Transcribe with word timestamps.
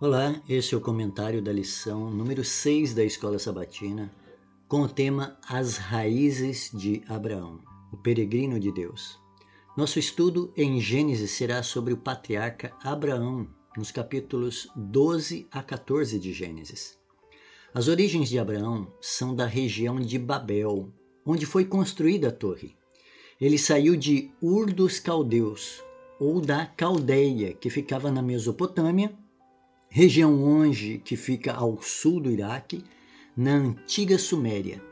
Olá, 0.00 0.42
esse 0.48 0.74
é 0.74 0.76
o 0.76 0.80
comentário 0.80 1.40
da 1.40 1.52
lição 1.52 2.10
número 2.10 2.42
6 2.42 2.94
da 2.94 3.04
Escola 3.04 3.38
Sabatina, 3.38 4.12
com 4.66 4.82
o 4.82 4.88
tema 4.88 5.38
As 5.48 5.76
Raízes 5.76 6.72
de 6.74 7.00
Abraão, 7.08 7.60
o 7.92 7.96
peregrino 7.96 8.58
de 8.58 8.72
Deus. 8.72 9.20
Nosso 9.76 10.00
estudo 10.00 10.52
em 10.56 10.80
Gênesis 10.80 11.30
será 11.30 11.62
sobre 11.62 11.92
o 11.92 11.96
patriarca 11.96 12.72
Abraão, 12.82 13.46
nos 13.76 13.92
capítulos 13.92 14.68
12 14.74 15.46
a 15.48 15.62
14 15.62 16.18
de 16.18 16.32
Gênesis. 16.32 16.98
As 17.72 17.86
origens 17.86 18.28
de 18.28 18.38
Abraão 18.38 18.92
são 19.00 19.32
da 19.32 19.46
região 19.46 20.00
de 20.00 20.18
Babel, 20.18 20.92
onde 21.24 21.46
foi 21.46 21.64
construída 21.64 22.28
a 22.28 22.32
torre. 22.32 22.74
Ele 23.40 23.56
saiu 23.56 23.94
de 23.94 24.32
Ur 24.42 24.72
dos 24.72 24.98
Caldeus, 24.98 25.84
ou 26.18 26.40
da 26.40 26.66
Caldeia, 26.66 27.54
que 27.54 27.70
ficava 27.70 28.10
na 28.10 28.20
Mesopotâmia, 28.20 29.16
região 29.94 30.42
onde 30.42 31.00
que 31.04 31.14
fica 31.14 31.52
ao 31.52 31.80
sul 31.80 32.18
do 32.18 32.28
Iraque, 32.28 32.82
na 33.36 33.52
antiga 33.52 34.18
Suméria. 34.18 34.82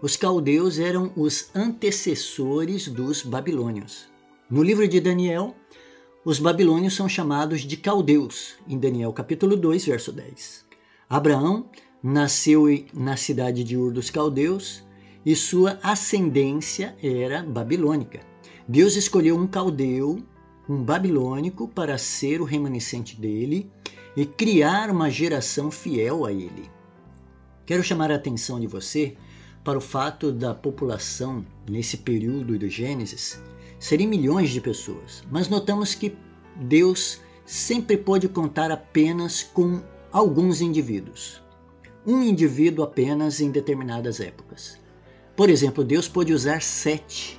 Os 0.00 0.16
caldeus 0.16 0.78
eram 0.78 1.12
os 1.14 1.50
antecessores 1.54 2.88
dos 2.88 3.20
babilônios. 3.20 4.08
No 4.50 4.62
livro 4.62 4.88
de 4.88 5.00
Daniel, 5.00 5.54
os 6.24 6.38
babilônios 6.38 6.96
são 6.96 7.06
chamados 7.06 7.60
de 7.60 7.76
caldeus, 7.76 8.54
em 8.66 8.78
Daniel 8.78 9.12
capítulo 9.12 9.54
2, 9.54 9.84
verso 9.84 10.12
10. 10.12 10.64
Abraão 11.10 11.68
nasceu 12.02 12.64
na 12.94 13.18
cidade 13.18 13.62
de 13.62 13.76
Ur 13.76 13.92
dos 13.92 14.08
Caldeus 14.08 14.82
e 15.26 15.36
sua 15.36 15.78
ascendência 15.82 16.96
era 17.02 17.42
babilônica. 17.42 18.20
Deus 18.66 18.96
escolheu 18.96 19.36
um 19.36 19.46
caldeu, 19.46 20.22
um 20.66 20.82
babilônico, 20.82 21.68
para 21.68 21.98
ser 21.98 22.40
o 22.40 22.44
remanescente 22.44 23.20
dele 23.20 23.70
e 24.18 24.26
criar 24.26 24.90
uma 24.90 25.08
geração 25.08 25.70
fiel 25.70 26.24
a 26.26 26.32
ele. 26.32 26.68
Quero 27.64 27.84
chamar 27.84 28.10
a 28.10 28.16
atenção 28.16 28.58
de 28.58 28.66
você 28.66 29.16
para 29.62 29.78
o 29.78 29.80
fato 29.80 30.32
da 30.32 30.52
população 30.52 31.46
nesse 31.70 31.98
período 31.98 32.58
do 32.58 32.68
Gênesis 32.68 33.40
serem 33.78 34.08
milhões 34.08 34.50
de 34.50 34.60
pessoas, 34.60 35.22
mas 35.30 35.48
notamos 35.48 35.94
que 35.94 36.16
Deus 36.56 37.20
sempre 37.46 37.96
pode 37.96 38.28
contar 38.28 38.72
apenas 38.72 39.44
com 39.44 39.80
alguns 40.10 40.60
indivíduos 40.60 41.40
um 42.04 42.22
indivíduo 42.22 42.84
apenas 42.84 43.38
em 43.38 43.50
determinadas 43.52 44.18
épocas. 44.18 44.80
Por 45.36 45.48
exemplo, 45.48 45.84
Deus 45.84 46.08
pôde 46.08 46.32
usar 46.32 46.62
sete 46.62 47.38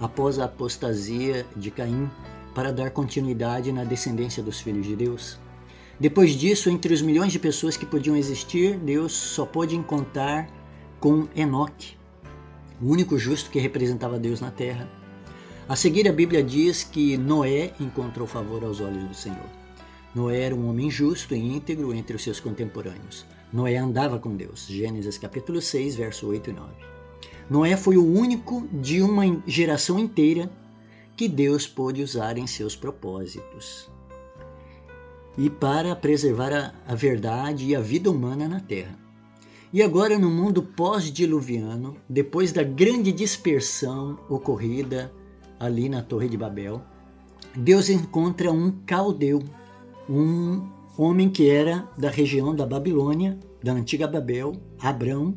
após 0.00 0.38
a 0.38 0.44
apostasia 0.44 1.44
de 1.56 1.70
Caim 1.70 2.08
para 2.54 2.72
dar 2.72 2.90
continuidade 2.92 3.70
na 3.70 3.84
descendência 3.84 4.42
dos 4.42 4.60
filhos 4.60 4.86
de 4.86 4.94
Deus. 4.94 5.38
Depois 5.98 6.32
disso, 6.32 6.68
entre 6.68 6.92
os 6.92 7.00
milhões 7.00 7.32
de 7.32 7.38
pessoas 7.38 7.74
que 7.74 7.86
podiam 7.86 8.14
existir, 8.14 8.76
Deus 8.76 9.12
só 9.12 9.46
pôde 9.46 9.74
encontrar 9.74 10.46
com 11.00 11.26
Enoque, 11.34 11.96
o 12.82 12.90
único 12.90 13.18
justo 13.18 13.48
que 13.48 13.58
representava 13.58 14.18
Deus 14.18 14.38
na 14.38 14.50
terra. 14.50 14.86
A 15.66 15.74
seguir, 15.74 16.06
a 16.06 16.12
Bíblia 16.12 16.42
diz 16.42 16.84
que 16.84 17.16
Noé 17.16 17.72
encontrou 17.80 18.26
favor 18.26 18.62
aos 18.62 18.78
olhos 18.78 19.04
do 19.04 19.14
Senhor. 19.14 19.48
Noé 20.14 20.42
era 20.42 20.54
um 20.54 20.68
homem 20.68 20.90
justo 20.90 21.34
e 21.34 21.38
íntegro 21.38 21.94
entre 21.94 22.14
os 22.14 22.22
seus 22.22 22.40
contemporâneos. 22.40 23.24
Noé 23.50 23.76
andava 23.76 24.18
com 24.18 24.36
Deus. 24.36 24.66
Gênesis 24.66 25.16
capítulo 25.16 25.62
6, 25.62 25.96
verso 25.96 26.26
8 26.26 26.50
e 26.50 26.52
9. 26.52 26.72
Noé 27.48 27.74
foi 27.74 27.96
o 27.96 28.04
único 28.04 28.68
de 28.70 29.00
uma 29.00 29.24
geração 29.46 29.98
inteira 29.98 30.50
que 31.16 31.26
Deus 31.26 31.66
pôde 31.66 32.02
usar 32.02 32.36
em 32.36 32.46
seus 32.46 32.76
propósitos 32.76 33.95
e 35.36 35.50
para 35.50 35.94
preservar 35.94 36.52
a, 36.52 36.72
a 36.86 36.94
verdade 36.94 37.66
e 37.66 37.76
a 37.76 37.80
vida 37.80 38.10
humana 38.10 38.48
na 38.48 38.60
terra. 38.60 38.98
E 39.72 39.82
agora, 39.82 40.18
no 40.18 40.30
mundo 40.30 40.62
pós-diluviano, 40.62 41.96
depois 42.08 42.52
da 42.52 42.62
grande 42.62 43.12
dispersão 43.12 44.18
ocorrida 44.28 45.12
ali 45.58 45.88
na 45.88 46.02
Torre 46.02 46.28
de 46.28 46.36
Babel, 46.36 46.80
Deus 47.54 47.90
encontra 47.90 48.52
um 48.52 48.70
caldeu, 48.86 49.42
um 50.08 50.66
homem 50.96 51.28
que 51.28 51.50
era 51.50 51.86
da 51.98 52.08
região 52.08 52.54
da 52.54 52.64
Babilônia, 52.64 53.38
da 53.62 53.72
antiga 53.72 54.06
Babel, 54.06 54.56
Abrão, 54.78 55.36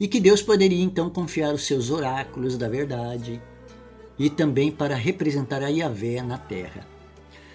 e 0.00 0.08
que 0.08 0.20
Deus 0.20 0.42
poderia 0.42 0.82
então 0.82 1.08
confiar 1.08 1.54
os 1.54 1.66
seus 1.66 1.90
oráculos 1.90 2.56
da 2.56 2.68
verdade 2.68 3.40
e 4.18 4.28
também 4.28 4.70
para 4.72 4.94
representar 4.94 5.62
a 5.62 5.68
Yahvé 5.68 6.22
na 6.22 6.38
terra. 6.38 6.93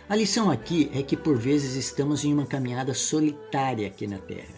A 0.10 0.16
lição 0.16 0.50
aqui 0.50 0.90
é 0.92 1.04
que 1.04 1.16
por 1.16 1.38
vezes 1.38 1.76
estamos 1.76 2.26
em 2.26 2.34
uma 2.34 2.48
caminhada 2.48 2.96
solitária 2.96 3.86
aqui 3.86 4.08
na 4.08 4.18
terra. 4.18 4.56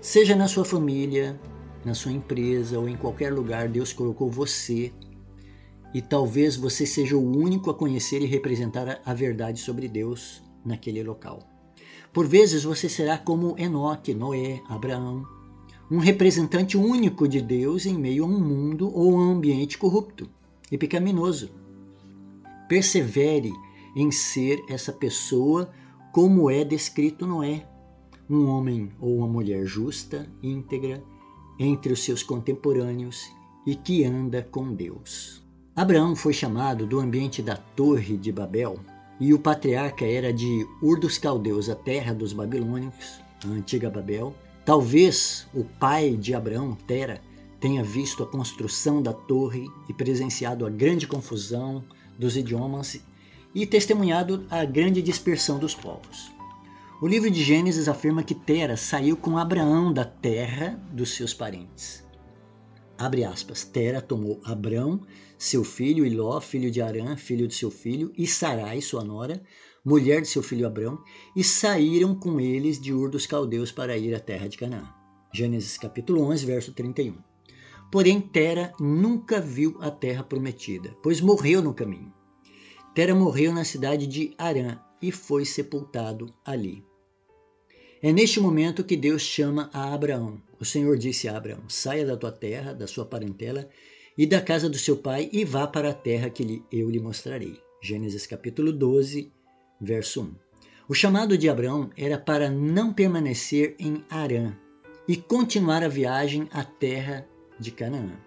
Seja 0.00 0.34
na 0.34 0.48
sua 0.48 0.64
família, 0.64 1.38
na 1.84 1.92
sua 1.92 2.10
empresa 2.10 2.78
ou 2.78 2.88
em 2.88 2.96
qualquer 2.96 3.30
lugar, 3.30 3.68
Deus 3.68 3.92
colocou 3.92 4.30
você 4.30 4.90
e 5.92 6.00
talvez 6.00 6.56
você 6.56 6.86
seja 6.86 7.18
o 7.18 7.36
único 7.36 7.68
a 7.68 7.74
conhecer 7.74 8.22
e 8.22 8.26
representar 8.26 9.02
a 9.04 9.12
verdade 9.12 9.60
sobre 9.60 9.88
Deus 9.88 10.42
naquele 10.64 11.02
local. 11.02 11.46
Por 12.10 12.26
vezes 12.26 12.64
você 12.64 12.88
será 12.88 13.18
como 13.18 13.56
Enoque, 13.58 14.14
Noé, 14.14 14.62
Abraão, 14.70 15.22
um 15.90 15.98
representante 15.98 16.78
único 16.78 17.28
de 17.28 17.42
Deus 17.42 17.84
em 17.84 17.98
meio 17.98 18.24
a 18.24 18.26
um 18.26 18.40
mundo 18.40 18.90
ou 18.94 19.12
um 19.12 19.32
ambiente 19.32 19.76
corrupto 19.76 20.30
e 20.72 20.78
pecaminoso. 20.78 21.50
Persevere 22.70 23.52
em 24.00 24.12
ser 24.12 24.64
essa 24.68 24.92
pessoa 24.92 25.68
como 26.12 26.48
é 26.48 26.62
descrito 26.62 27.26
Noé, 27.26 27.66
um 28.30 28.46
homem 28.46 28.92
ou 29.00 29.16
uma 29.16 29.26
mulher 29.26 29.66
justa, 29.66 30.30
íntegra, 30.40 31.02
entre 31.58 31.92
os 31.92 32.04
seus 32.04 32.22
contemporâneos 32.22 33.28
e 33.66 33.74
que 33.74 34.04
anda 34.04 34.40
com 34.40 34.72
Deus. 34.72 35.42
Abraão 35.74 36.14
foi 36.14 36.32
chamado 36.32 36.86
do 36.86 37.00
ambiente 37.00 37.42
da 37.42 37.56
Torre 37.56 38.16
de 38.16 38.30
Babel 38.30 38.78
e 39.18 39.34
o 39.34 39.38
patriarca 39.38 40.04
era 40.04 40.32
de 40.32 40.64
Ur 40.80 41.00
dos 41.00 41.18
Caldeus, 41.18 41.68
a 41.68 41.74
terra 41.74 42.14
dos 42.14 42.32
babilônicos, 42.32 43.20
a 43.44 43.48
antiga 43.48 43.90
Babel. 43.90 44.32
Talvez 44.64 45.48
o 45.52 45.64
pai 45.64 46.16
de 46.16 46.34
Abraão, 46.34 46.76
Tera, 46.86 47.20
tenha 47.58 47.82
visto 47.82 48.22
a 48.22 48.26
construção 48.26 49.02
da 49.02 49.12
torre 49.12 49.68
e 49.88 49.92
presenciado 49.92 50.64
a 50.64 50.70
grande 50.70 51.08
confusão 51.08 51.82
dos 52.16 52.36
idiomas 52.36 53.00
e 53.62 53.66
testemunhado 53.66 54.46
a 54.48 54.64
grande 54.64 55.02
dispersão 55.02 55.58
dos 55.58 55.74
povos. 55.74 56.32
O 57.02 57.08
livro 57.08 57.28
de 57.28 57.42
Gênesis 57.42 57.88
afirma 57.88 58.22
que 58.22 58.34
Tera 58.34 58.76
saiu 58.76 59.16
com 59.16 59.36
Abraão 59.36 59.92
da 59.92 60.04
terra 60.04 60.80
dos 60.92 61.14
seus 61.14 61.34
parentes. 61.34 62.06
Abre 62.96 63.24
aspas. 63.24 63.64
Tera 63.64 64.00
tomou 64.00 64.40
Abrão, 64.44 65.00
seu 65.36 65.64
filho, 65.64 66.06
e 66.06 66.10
Ló, 66.10 66.40
filho 66.40 66.70
de 66.70 66.80
Arã, 66.80 67.16
filho 67.16 67.48
de 67.48 67.54
seu 67.54 67.70
filho, 67.70 68.12
e 68.16 68.26
Sarai, 68.28 68.80
sua 68.80 69.04
nora, 69.04 69.42
mulher 69.84 70.20
de 70.20 70.28
seu 70.28 70.42
filho 70.42 70.66
Abrão, 70.66 71.02
e 71.34 71.42
saíram 71.42 72.14
com 72.14 72.40
eles 72.40 72.80
de 72.80 72.92
Ur 72.92 73.10
dos 73.10 73.26
Caldeus 73.26 73.72
para 73.72 73.96
ir 73.96 74.14
à 74.14 74.20
terra 74.20 74.48
de 74.48 74.56
Canaã. 74.56 74.88
Gênesis 75.32 75.76
capítulo 75.76 76.22
11, 76.22 76.46
verso 76.46 76.72
31. 76.72 77.16
Porém, 77.90 78.20
Tera 78.20 78.72
nunca 78.78 79.40
viu 79.40 79.76
a 79.80 79.90
terra 79.90 80.22
prometida, 80.22 80.96
pois 81.02 81.20
morreu 81.20 81.62
no 81.62 81.74
caminho. 81.74 82.17
Tera 82.98 83.14
morreu 83.14 83.54
na 83.54 83.62
cidade 83.62 84.08
de 84.08 84.34
Arã 84.36 84.76
e 85.00 85.12
foi 85.12 85.44
sepultado 85.44 86.34
ali. 86.44 86.84
É 88.02 88.12
neste 88.12 88.40
momento 88.40 88.82
que 88.82 88.96
Deus 88.96 89.22
chama 89.22 89.70
a 89.72 89.94
Abraão. 89.94 90.42
O 90.58 90.64
Senhor 90.64 90.98
disse 90.98 91.28
a 91.28 91.36
Abraão: 91.36 91.62
Saia 91.68 92.04
da 92.04 92.16
tua 92.16 92.32
terra, 92.32 92.72
da 92.72 92.88
sua 92.88 93.04
parentela 93.04 93.68
e 94.16 94.26
da 94.26 94.40
casa 94.40 94.68
do 94.68 94.76
seu 94.76 94.96
pai 94.96 95.30
e 95.32 95.44
vá 95.44 95.64
para 95.64 95.90
a 95.90 95.94
terra 95.94 96.28
que 96.28 96.64
eu 96.72 96.90
lhe 96.90 96.98
mostrarei. 96.98 97.60
Gênesis 97.80 98.26
capítulo 98.26 98.72
12, 98.72 99.30
verso 99.80 100.22
1. 100.22 100.34
O 100.88 100.92
chamado 100.92 101.38
de 101.38 101.48
Abraão 101.48 101.90
era 101.96 102.18
para 102.18 102.50
não 102.50 102.92
permanecer 102.92 103.76
em 103.78 104.04
Arã 104.10 104.56
e 105.06 105.16
continuar 105.16 105.84
a 105.84 105.88
viagem 105.88 106.48
à 106.50 106.64
terra 106.64 107.24
de 107.60 107.70
Canaã. 107.70 108.18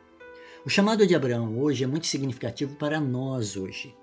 O 0.65 0.69
chamado 0.69 1.05
de 1.05 1.13
Abraão 1.13 1.59
hoje 1.59 1.83
é 1.83 1.87
muito 1.87 2.07
significativo 2.07 2.77
para 2.77 3.01
nós 3.01 3.57
hoje, 3.57 3.93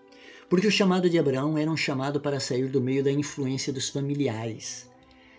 porque 0.48 0.66
o 0.66 0.70
chamado 0.70 1.10
de 1.10 1.18
Abraão 1.18 1.58
era 1.58 1.70
um 1.70 1.76
chamado 1.76 2.20
para 2.20 2.40
sair 2.40 2.68
do 2.68 2.80
meio 2.80 3.04
da 3.04 3.12
influência 3.12 3.72
dos 3.72 3.88
familiares, 3.88 4.90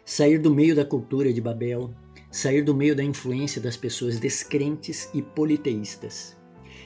sair 0.06 0.38
do 0.38 0.54
meio 0.54 0.76
da 0.76 0.86
cultura 0.86 1.34
de 1.34 1.42
Babel, 1.42 1.94
sair 2.32 2.62
do 2.62 2.76
meio 2.76 2.96
da 2.96 3.04
influência 3.04 3.60
das 3.60 3.76
pessoas 3.76 4.20
descrentes 4.20 5.10
e 5.14 5.22
politeístas. 5.22 6.38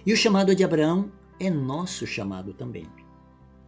E 0.06 0.14
o 0.14 0.18
chamado 0.18 0.56
de 0.56 0.64
Abraão 0.64 1.12
é 1.40 1.50
nosso 1.50 2.08
chamado 2.08 2.54
também. 2.54 2.88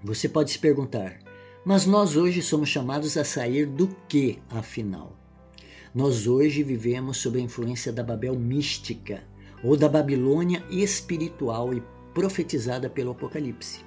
Você 0.03 0.29
pode 0.29 0.51
se 0.51 0.59
perguntar, 0.59 1.19
mas 1.65 1.85
nós 1.85 2.15
hoje 2.15 2.41
somos 2.41 2.69
chamados 2.69 3.17
a 3.17 3.23
sair 3.25 3.65
do 3.65 3.89
que, 4.07 4.39
afinal? 4.49 5.17
Nós 5.93 6.27
hoje 6.27 6.61
vivemos 6.61 7.17
sob 7.17 7.39
a 7.39 7.41
influência 7.41 7.91
da 7.91 8.03
Babel 8.03 8.37
mística, 8.37 9.23
ou 9.63 9.75
da 9.75 9.89
Babilônia 9.89 10.63
espiritual 10.69 11.73
e 11.73 11.81
profetizada 12.13 12.89
pelo 12.89 13.11
Apocalipse. 13.11 13.83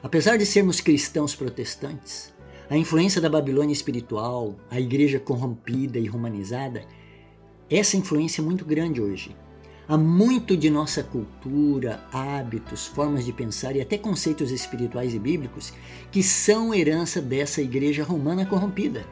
Apesar 0.00 0.36
de 0.36 0.46
sermos 0.46 0.80
cristãos 0.80 1.34
protestantes, 1.34 2.32
a 2.70 2.76
influência 2.76 3.20
da 3.20 3.28
Babilônia 3.28 3.72
espiritual, 3.72 4.54
a 4.70 4.78
igreja 4.78 5.18
corrompida 5.18 5.98
e 5.98 6.06
romanizada, 6.06 6.84
essa 7.68 7.96
influência 7.96 8.40
é 8.40 8.44
muito 8.44 8.64
grande 8.64 9.00
hoje. 9.00 9.34
Há 9.88 9.98
muito 9.98 10.56
de 10.56 10.70
nossa 10.70 11.02
cultura, 11.02 12.04
hábitos, 12.12 12.86
formas 12.86 13.24
de 13.24 13.32
pensar 13.32 13.74
e 13.74 13.80
até 13.80 13.98
conceitos 13.98 14.52
espirituais 14.52 15.14
e 15.14 15.18
bíblicos 15.18 15.72
que 16.12 16.22
são 16.22 16.72
herança 16.72 17.20
dessa 17.20 17.60
igreja 17.60 18.04
romana 18.04 18.46
corrompida. 18.46 19.04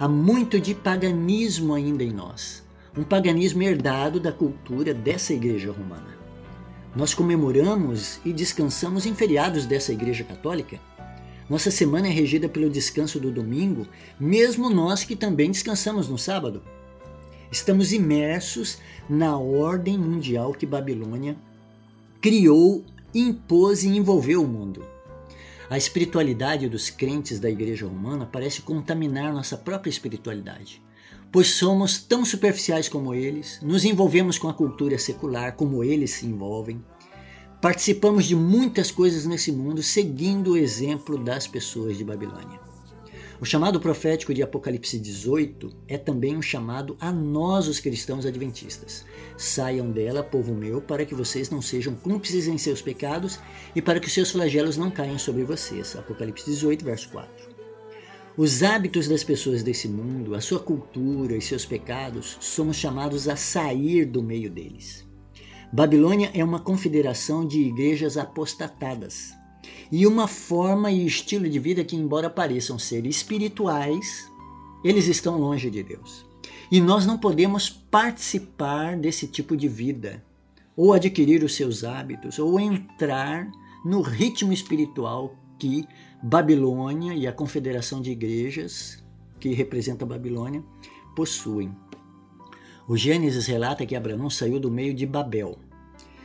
Há 0.00 0.08
muito 0.08 0.58
de 0.58 0.74
paganismo 0.74 1.72
ainda 1.72 2.02
em 2.02 2.10
nós, 2.10 2.64
um 2.96 3.04
paganismo 3.04 3.62
herdado 3.62 4.18
da 4.18 4.32
cultura 4.32 4.92
dessa 4.92 5.32
igreja 5.32 5.70
romana. 5.70 6.23
Nós 6.94 7.12
comemoramos 7.12 8.20
e 8.24 8.32
descansamos 8.32 9.04
em 9.04 9.14
feriados 9.14 9.66
dessa 9.66 9.92
igreja 9.92 10.22
católica. 10.22 10.78
Nossa 11.50 11.70
semana 11.70 12.06
é 12.06 12.10
regida 12.10 12.48
pelo 12.48 12.70
descanso 12.70 13.18
do 13.18 13.32
domingo, 13.32 13.86
mesmo 14.18 14.70
nós 14.70 15.02
que 15.02 15.16
também 15.16 15.50
descansamos 15.50 16.08
no 16.08 16.16
sábado. 16.16 16.62
Estamos 17.50 17.92
imersos 17.92 18.78
na 19.08 19.36
ordem 19.36 19.98
mundial 19.98 20.52
que 20.52 20.64
Babilônia 20.64 21.36
criou, 22.20 22.84
impôs 23.12 23.82
e 23.82 23.88
envolveu 23.88 24.42
o 24.42 24.48
mundo. 24.48 24.84
A 25.68 25.76
espiritualidade 25.76 26.68
dos 26.68 26.90
crentes 26.90 27.40
da 27.40 27.50
Igreja 27.50 27.86
Romana 27.86 28.24
parece 28.24 28.62
contaminar 28.62 29.32
nossa 29.32 29.56
própria 29.56 29.90
espiritualidade, 29.90 30.80
pois 31.34 31.48
somos 31.48 31.98
tão 31.98 32.24
superficiais 32.24 32.88
como 32.88 33.12
eles, 33.12 33.58
nos 33.60 33.84
envolvemos 33.84 34.38
com 34.38 34.48
a 34.48 34.54
cultura 34.54 34.96
secular 34.96 35.56
como 35.56 35.82
eles 35.82 36.12
se 36.12 36.26
envolvem, 36.26 36.80
participamos 37.60 38.26
de 38.26 38.36
muitas 38.36 38.92
coisas 38.92 39.26
nesse 39.26 39.50
mundo 39.50 39.82
seguindo 39.82 40.52
o 40.52 40.56
exemplo 40.56 41.18
das 41.18 41.48
pessoas 41.48 41.98
de 41.98 42.04
Babilônia. 42.04 42.60
O 43.40 43.44
chamado 43.44 43.80
profético 43.80 44.32
de 44.32 44.44
Apocalipse 44.44 44.96
18 44.96 45.72
é 45.88 45.98
também 45.98 46.36
um 46.36 46.40
chamado 46.40 46.96
a 47.00 47.10
nós, 47.10 47.66
os 47.66 47.80
cristãos 47.80 48.24
adventistas. 48.24 49.04
Saiam 49.36 49.90
dela, 49.90 50.22
povo 50.22 50.54
meu, 50.54 50.80
para 50.80 51.04
que 51.04 51.16
vocês 51.16 51.50
não 51.50 51.60
sejam 51.60 51.96
cúmplices 51.96 52.46
em 52.46 52.56
seus 52.56 52.80
pecados 52.80 53.40
e 53.74 53.82
para 53.82 53.98
que 53.98 54.06
os 54.06 54.14
seus 54.14 54.30
flagelos 54.30 54.76
não 54.76 54.88
caiam 54.88 55.18
sobre 55.18 55.42
vocês. 55.42 55.96
Apocalipse 55.96 56.48
18, 56.48 56.84
verso 56.84 57.08
4. 57.08 57.53
Os 58.36 58.64
hábitos 58.64 59.06
das 59.06 59.22
pessoas 59.22 59.62
desse 59.62 59.86
mundo, 59.86 60.34
a 60.34 60.40
sua 60.40 60.58
cultura 60.58 61.36
e 61.36 61.40
seus 61.40 61.64
pecados, 61.64 62.36
somos 62.40 62.76
chamados 62.76 63.28
a 63.28 63.36
sair 63.36 64.04
do 64.04 64.20
meio 64.20 64.50
deles. 64.50 65.06
Babilônia 65.72 66.32
é 66.34 66.42
uma 66.42 66.58
confederação 66.58 67.46
de 67.46 67.60
igrejas 67.60 68.16
apostatadas, 68.16 69.32
e 69.90 70.04
uma 70.04 70.26
forma 70.26 70.90
e 70.90 71.06
estilo 71.06 71.48
de 71.48 71.60
vida 71.60 71.84
que, 71.84 71.94
embora 71.94 72.28
pareçam 72.28 72.76
ser 72.76 73.06
espirituais, 73.06 74.28
eles 74.82 75.06
estão 75.06 75.38
longe 75.38 75.70
de 75.70 75.84
Deus. 75.84 76.26
E 76.72 76.80
nós 76.80 77.06
não 77.06 77.16
podemos 77.16 77.70
participar 77.70 78.96
desse 78.96 79.28
tipo 79.28 79.56
de 79.56 79.68
vida, 79.68 80.24
ou 80.76 80.92
adquirir 80.92 81.44
os 81.44 81.54
seus 81.54 81.84
hábitos, 81.84 82.40
ou 82.40 82.58
entrar 82.58 83.48
no 83.84 84.02
ritmo 84.02 84.52
espiritual 84.52 85.36
que 85.56 85.86
Babilônia 86.26 87.12
e 87.12 87.26
a 87.26 87.32
confederação 87.34 88.00
de 88.00 88.10
igrejas 88.10 89.04
que 89.38 89.52
representa 89.52 90.06
a 90.06 90.08
Babilônia 90.08 90.64
possuem. 91.14 91.70
O 92.88 92.96
Gênesis 92.96 93.46
relata 93.46 93.84
que 93.84 93.94
Abraão 93.94 94.30
saiu 94.30 94.58
do 94.58 94.70
meio 94.70 94.94
de 94.94 95.04
Babel 95.04 95.58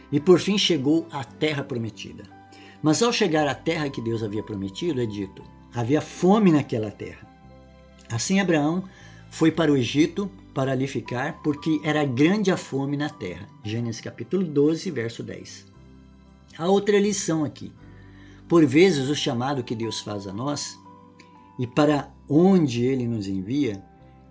e 0.09 0.17
por 0.17 0.39
fim 0.39 0.57
chegou 0.57 1.05
à 1.11 1.25
terra 1.25 1.65
prometida. 1.65 2.23
Mas 2.81 3.03
ao 3.03 3.11
chegar 3.11 3.45
à 3.45 3.53
terra 3.53 3.89
que 3.89 4.01
Deus 4.01 4.23
havia 4.23 4.41
prometido, 4.41 5.01
é 5.01 5.05
dito: 5.05 5.43
havia 5.75 5.99
fome 5.99 6.49
naquela 6.49 6.89
terra. 6.89 7.27
Assim 8.09 8.39
Abraão 8.39 8.85
foi 9.29 9.51
para 9.51 9.69
o 9.69 9.75
Egito 9.75 10.31
para 10.53 10.71
ali 10.71 10.87
ficar, 10.87 11.43
porque 11.43 11.81
era 11.83 12.05
grande 12.05 12.51
a 12.51 12.55
fome 12.55 12.95
na 12.95 13.09
terra. 13.09 13.49
Gênesis 13.65 13.99
capítulo 13.99 14.45
12, 14.45 14.91
verso 14.91 15.21
10. 15.21 15.67
A 16.57 16.69
outra 16.69 16.97
lição 16.97 17.43
aqui. 17.43 17.69
Por 18.49 18.65
vezes 18.65 19.07
o 19.07 19.15
chamado 19.15 19.63
que 19.63 19.75
Deus 19.75 20.01
faz 20.01 20.27
a 20.27 20.33
nós 20.33 20.77
e 21.57 21.65
para 21.65 22.11
onde 22.27 22.83
ele 22.83 23.07
nos 23.07 23.27
envia 23.27 23.81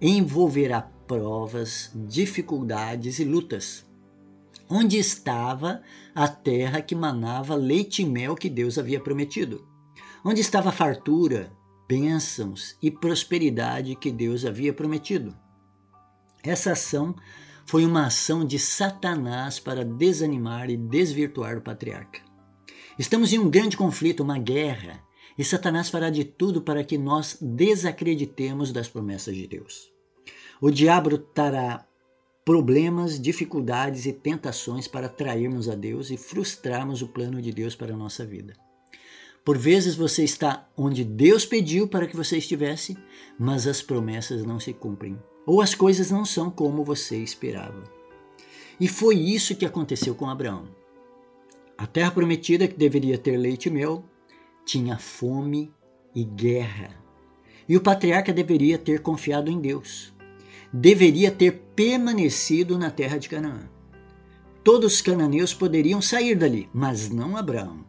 envolverá 0.00 0.82
provas, 0.82 1.90
dificuldades 1.94 3.18
e 3.18 3.24
lutas 3.24 3.88
onde 4.68 4.98
estava 4.98 5.82
a 6.14 6.28
terra 6.28 6.82
que 6.82 6.94
manava 6.94 7.54
leite 7.54 8.02
e 8.02 8.06
mel 8.06 8.34
que 8.34 8.50
Deus 8.50 8.78
havia 8.78 9.00
prometido? 9.00 9.66
Onde 10.24 10.40
estava 10.40 10.68
a 10.68 10.72
fartura, 10.72 11.50
bênçãos 11.88 12.76
e 12.82 12.90
prosperidade 12.90 13.96
que 13.96 14.10
Deus 14.10 14.44
havia 14.44 14.72
prometido? 14.72 15.34
Essa 16.42 16.72
ação 16.72 17.14
foi 17.64 17.84
uma 17.84 18.06
ação 18.06 18.44
de 18.44 18.58
Satanás 18.58 19.58
para 19.58 19.84
desanimar 19.84 20.70
e 20.70 20.76
desvirtuar 20.76 21.56
o 21.56 21.62
patriarca. 21.62 22.27
Estamos 22.98 23.32
em 23.32 23.38
um 23.38 23.48
grande 23.48 23.76
conflito, 23.76 24.24
uma 24.24 24.38
guerra, 24.38 25.00
e 25.38 25.44
Satanás 25.44 25.88
fará 25.88 26.10
de 26.10 26.24
tudo 26.24 26.60
para 26.60 26.82
que 26.82 26.98
nós 26.98 27.38
desacreditemos 27.40 28.72
das 28.72 28.88
promessas 28.88 29.36
de 29.36 29.46
Deus. 29.46 29.88
O 30.60 30.68
diabo 30.68 31.16
trará 31.16 31.86
problemas, 32.44 33.20
dificuldades 33.20 34.04
e 34.04 34.12
tentações 34.12 34.88
para 34.88 35.06
atrairmos 35.06 35.68
a 35.68 35.76
Deus 35.76 36.10
e 36.10 36.16
frustrarmos 36.16 37.00
o 37.00 37.06
plano 37.06 37.40
de 37.40 37.52
Deus 37.52 37.76
para 37.76 37.94
a 37.94 37.96
nossa 37.96 38.26
vida. 38.26 38.54
Por 39.44 39.56
vezes 39.56 39.94
você 39.94 40.24
está 40.24 40.68
onde 40.76 41.04
Deus 41.04 41.46
pediu 41.46 41.86
para 41.86 42.06
que 42.06 42.16
você 42.16 42.38
estivesse, 42.38 42.98
mas 43.38 43.68
as 43.68 43.80
promessas 43.80 44.44
não 44.44 44.58
se 44.58 44.72
cumprem, 44.72 45.16
ou 45.46 45.60
as 45.60 45.72
coisas 45.72 46.10
não 46.10 46.24
são 46.24 46.50
como 46.50 46.82
você 46.82 47.16
esperava. 47.18 47.84
E 48.80 48.88
foi 48.88 49.14
isso 49.14 49.54
que 49.54 49.64
aconteceu 49.64 50.16
com 50.16 50.28
Abraão. 50.28 50.66
A 51.78 51.86
terra 51.86 52.10
prometida, 52.10 52.68
que 52.68 52.76
deveria 52.76 53.16
ter 53.16 53.38
leite 53.38 53.66
e 53.66 53.70
mel, 53.70 54.04
tinha 54.66 54.98
fome 54.98 55.72
e 56.14 56.24
guerra. 56.24 56.90
E 57.66 57.76
o 57.76 57.80
patriarca 57.80 58.32
deveria 58.32 58.76
ter 58.76 59.00
confiado 59.00 59.50
em 59.50 59.58
Deus 59.58 60.12
deveria 60.72 61.30
ter 61.30 61.52
permanecido 61.74 62.78
na 62.78 62.90
terra 62.90 63.18
de 63.18 63.28
Canaã. 63.28 63.68
Todos 64.62 64.94
os 64.94 65.00
cananeus 65.00 65.54
poderiam 65.54 66.02
sair 66.02 66.34
dali, 66.34 66.68
mas 66.74 67.08
não 67.08 67.36
Abraão. 67.36 67.86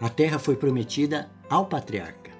A 0.00 0.08
terra 0.08 0.38
foi 0.38 0.54
prometida 0.54 1.30
ao 1.48 1.66
patriarca. 1.66 2.30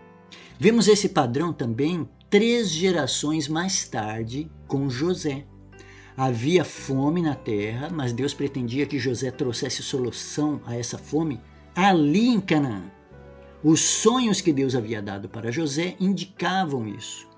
Vemos 0.58 0.86
esse 0.86 1.08
padrão 1.08 1.52
também 1.52 2.08
três 2.28 2.70
gerações 2.70 3.48
mais 3.48 3.88
tarde 3.88 4.50
com 4.66 4.90
José. 4.90 5.46
Havia 6.20 6.64
fome 6.64 7.22
na 7.22 7.36
terra, 7.36 7.88
mas 7.94 8.12
Deus 8.12 8.34
pretendia 8.34 8.86
que 8.86 8.98
José 8.98 9.30
trouxesse 9.30 9.84
solução 9.84 10.60
a 10.66 10.76
essa 10.76 10.98
fome 10.98 11.40
ali 11.76 12.26
em 12.26 12.40
Canaã. 12.40 12.90
Os 13.62 13.78
sonhos 13.78 14.40
que 14.40 14.52
Deus 14.52 14.74
havia 14.74 15.00
dado 15.00 15.28
para 15.28 15.52
José 15.52 15.94
indicavam 16.00 16.88
isso. 16.88 17.28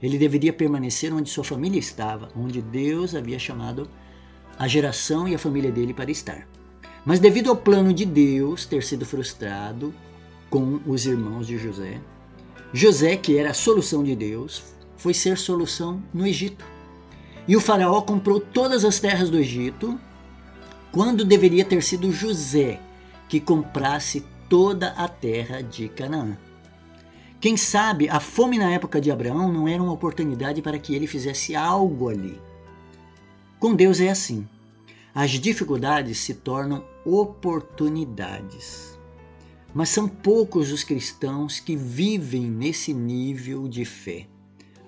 Ele 0.00 0.18
deveria 0.18 0.52
permanecer 0.52 1.12
onde 1.12 1.28
sua 1.28 1.42
família 1.42 1.80
estava, 1.80 2.28
onde 2.36 2.62
Deus 2.62 3.12
havia 3.12 3.40
chamado 3.40 3.90
a 4.56 4.68
geração 4.68 5.26
e 5.26 5.34
a 5.34 5.38
família 5.38 5.72
dele 5.72 5.92
para 5.92 6.08
estar. 6.08 6.46
Mas 7.04 7.18
devido 7.18 7.50
ao 7.50 7.56
plano 7.56 7.92
de 7.92 8.04
Deus 8.04 8.66
ter 8.66 8.84
sido 8.84 9.04
frustrado 9.04 9.92
com 10.48 10.78
os 10.86 11.06
irmãos 11.06 11.48
de 11.48 11.58
José, 11.58 12.00
José, 12.72 13.16
que 13.16 13.36
era 13.36 13.50
a 13.50 13.54
solução 13.54 14.04
de 14.04 14.14
Deus, 14.14 14.62
foi 14.96 15.12
ser 15.12 15.36
solução 15.36 16.00
no 16.14 16.24
Egito. 16.24 16.75
E 17.48 17.56
o 17.56 17.60
faraó 17.60 18.02
comprou 18.02 18.40
todas 18.40 18.84
as 18.84 18.98
terras 18.98 19.30
do 19.30 19.38
Egito, 19.38 19.98
quando 20.90 21.24
deveria 21.24 21.64
ter 21.64 21.82
sido 21.82 22.10
José 22.10 22.80
que 23.28 23.40
comprasse 23.40 24.24
toda 24.48 24.88
a 24.90 25.08
terra 25.08 25.62
de 25.62 25.88
Canaã. 25.88 26.36
Quem 27.40 27.56
sabe 27.56 28.08
a 28.08 28.18
fome 28.18 28.58
na 28.58 28.70
época 28.72 29.00
de 29.00 29.10
Abraão 29.10 29.52
não 29.52 29.68
era 29.68 29.82
uma 29.82 29.92
oportunidade 29.92 30.62
para 30.62 30.78
que 30.78 30.94
ele 30.94 31.06
fizesse 31.06 31.54
algo 31.54 32.08
ali. 32.08 32.40
Com 33.60 33.74
Deus 33.74 34.00
é 34.00 34.08
assim. 34.08 34.48
As 35.14 35.32
dificuldades 35.32 36.18
se 36.18 36.34
tornam 36.34 36.84
oportunidades. 37.04 38.98
Mas 39.74 39.90
são 39.90 40.08
poucos 40.08 40.72
os 40.72 40.82
cristãos 40.82 41.60
que 41.60 41.76
vivem 41.76 42.50
nesse 42.50 42.94
nível 42.94 43.68
de 43.68 43.84
fé, 43.84 44.26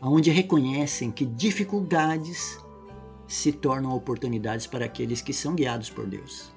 onde 0.00 0.30
reconhecem 0.30 1.10
que 1.10 1.24
dificuldades 1.24 2.58
se 3.26 3.52
tornam 3.52 3.94
oportunidades 3.94 4.66
para 4.66 4.84
aqueles 4.84 5.20
que 5.20 5.32
são 5.32 5.54
guiados 5.54 5.90
por 5.90 6.06
Deus. 6.06 6.52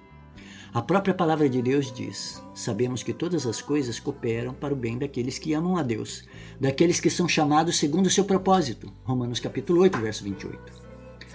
A 0.74 0.82
própria 0.82 1.14
palavra 1.14 1.50
de 1.50 1.62
Deus 1.62 1.92
diz: 1.92 2.42
Sabemos 2.54 3.04
que 3.04 3.12
todas 3.12 3.46
as 3.46 3.62
coisas 3.62 4.00
cooperam 4.00 4.54
para 4.54 4.74
o 4.74 4.78
bem 4.78 4.98
daqueles 4.98 5.38
que 5.38 5.54
amam 5.54 5.76
a 5.76 5.84
Deus, 5.84 6.24
daqueles 6.60 7.00
que 7.00 7.10
são 7.10 7.28
chamados 7.28 7.78
segundo 7.78 8.06
o 8.06 8.10
seu 8.10 8.24
propósito. 8.24 8.92
Romanos 9.04 9.42
capítulo 9.42 9.82
8, 9.82 10.00
verso 10.00 10.24
28. 10.24 10.60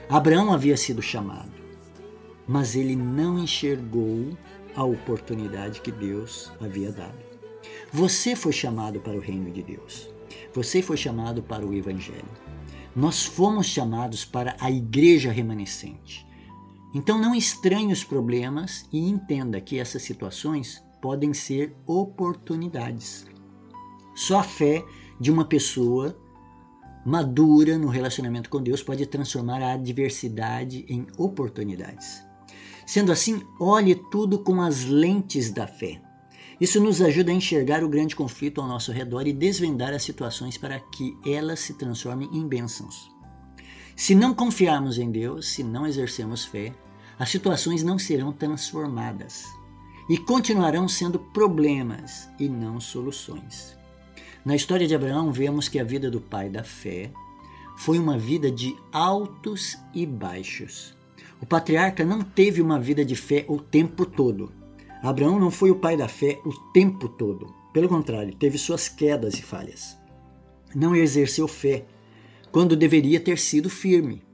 Abraão 0.08 0.52
havia 0.52 0.76
sido 0.76 1.02
chamado, 1.02 1.52
mas 2.48 2.75
ele 2.75 2.96
não 2.96 3.38
enxergou 3.38 4.36
a 4.75 4.84
oportunidade 4.84 5.82
que 5.82 5.92
Deus 5.92 6.50
havia 6.58 6.90
dado. 6.90 7.18
Você 7.92 8.34
foi 8.34 8.52
chamado 8.52 9.00
para 9.00 9.16
o 9.16 9.20
reino 9.20 9.50
de 9.50 9.62
Deus. 9.62 10.15
Você 10.56 10.80
foi 10.80 10.96
chamado 10.96 11.42
para 11.42 11.66
o 11.66 11.75
Evangelho. 11.75 12.25
Nós 12.96 13.26
fomos 13.26 13.66
chamados 13.66 14.25
para 14.25 14.56
a 14.58 14.70
igreja 14.70 15.30
remanescente. 15.30 16.26
Então 16.94 17.20
não 17.20 17.34
estranhe 17.34 17.92
os 17.92 18.02
problemas 18.02 18.88
e 18.90 18.98
entenda 19.06 19.60
que 19.60 19.78
essas 19.78 20.00
situações 20.00 20.82
podem 21.02 21.34
ser 21.34 21.76
oportunidades. 21.86 23.26
Só 24.14 24.38
a 24.38 24.42
fé 24.42 24.82
de 25.20 25.30
uma 25.30 25.44
pessoa 25.44 26.18
madura 27.04 27.76
no 27.76 27.88
relacionamento 27.88 28.48
com 28.48 28.62
Deus 28.62 28.82
pode 28.82 29.04
transformar 29.04 29.60
a 29.60 29.75
adversidade 29.75 30.86
em 30.88 31.06
oportunidades. 31.18 32.25
Sendo 32.86 33.12
assim, 33.12 33.42
olhe 33.60 33.94
tudo 33.94 34.38
com 34.38 34.62
as 34.62 34.84
lentes 34.84 35.50
da 35.50 35.66
fé. 35.66 36.00
Isso 36.60 36.80
nos 36.80 37.02
ajuda 37.02 37.30
a 37.30 37.34
enxergar 37.34 37.84
o 37.84 37.88
grande 37.88 38.16
conflito 38.16 38.60
ao 38.60 38.66
nosso 38.66 38.90
redor 38.90 39.26
e 39.26 39.32
desvendar 39.32 39.92
as 39.92 40.02
situações 40.02 40.56
para 40.56 40.80
que 40.80 41.16
elas 41.26 41.60
se 41.60 41.75
transformem 41.75 42.30
em 42.32 42.46
bênçãos. 42.48 43.10
Se 43.94 44.14
não 44.14 44.34
confiarmos 44.34 44.98
em 44.98 45.10
Deus, 45.10 45.48
se 45.48 45.62
não 45.62 45.86
exercermos 45.86 46.44
fé, 46.44 46.75
as 47.18 47.30
situações 47.30 47.82
não 47.82 47.98
serão 47.98 48.32
transformadas 48.32 49.44
e 50.08 50.16
continuarão 50.16 50.88
sendo 50.88 51.18
problemas 51.18 52.28
e 52.38 52.48
não 52.48 52.80
soluções. 52.80 53.76
Na 54.44 54.54
história 54.54 54.86
de 54.86 54.94
Abraão, 54.94 55.32
vemos 55.32 55.68
que 55.68 55.78
a 55.78 55.84
vida 55.84 56.10
do 56.10 56.20
pai 56.20 56.48
da 56.48 56.62
fé 56.62 57.10
foi 57.76 57.98
uma 57.98 58.18
vida 58.18 58.50
de 58.50 58.76
altos 58.92 59.76
e 59.92 60.06
baixos. 60.06 60.96
O 61.40 61.46
patriarca 61.46 62.04
não 62.04 62.22
teve 62.22 62.62
uma 62.62 62.78
vida 62.78 63.04
de 63.04 63.16
fé 63.16 63.44
o 63.48 63.58
tempo 63.58 64.06
todo. 64.06 64.52
Abraão 65.08 65.38
não 65.38 65.52
foi 65.52 65.70
o 65.70 65.78
pai 65.78 65.96
da 65.96 66.08
fé 66.08 66.40
o 66.44 66.52
tempo 66.72 67.08
todo. 67.08 67.54
Pelo 67.72 67.88
contrário, 67.88 68.34
teve 68.34 68.58
suas 68.58 68.88
quedas 68.88 69.38
e 69.38 69.42
falhas. 69.42 69.96
Não 70.75 70.96
exerceu 70.96 71.46
fé 71.46 71.86
quando 72.50 72.75
deveria 72.75 73.20
ter 73.20 73.38
sido 73.38 73.70
firme. 73.70 74.25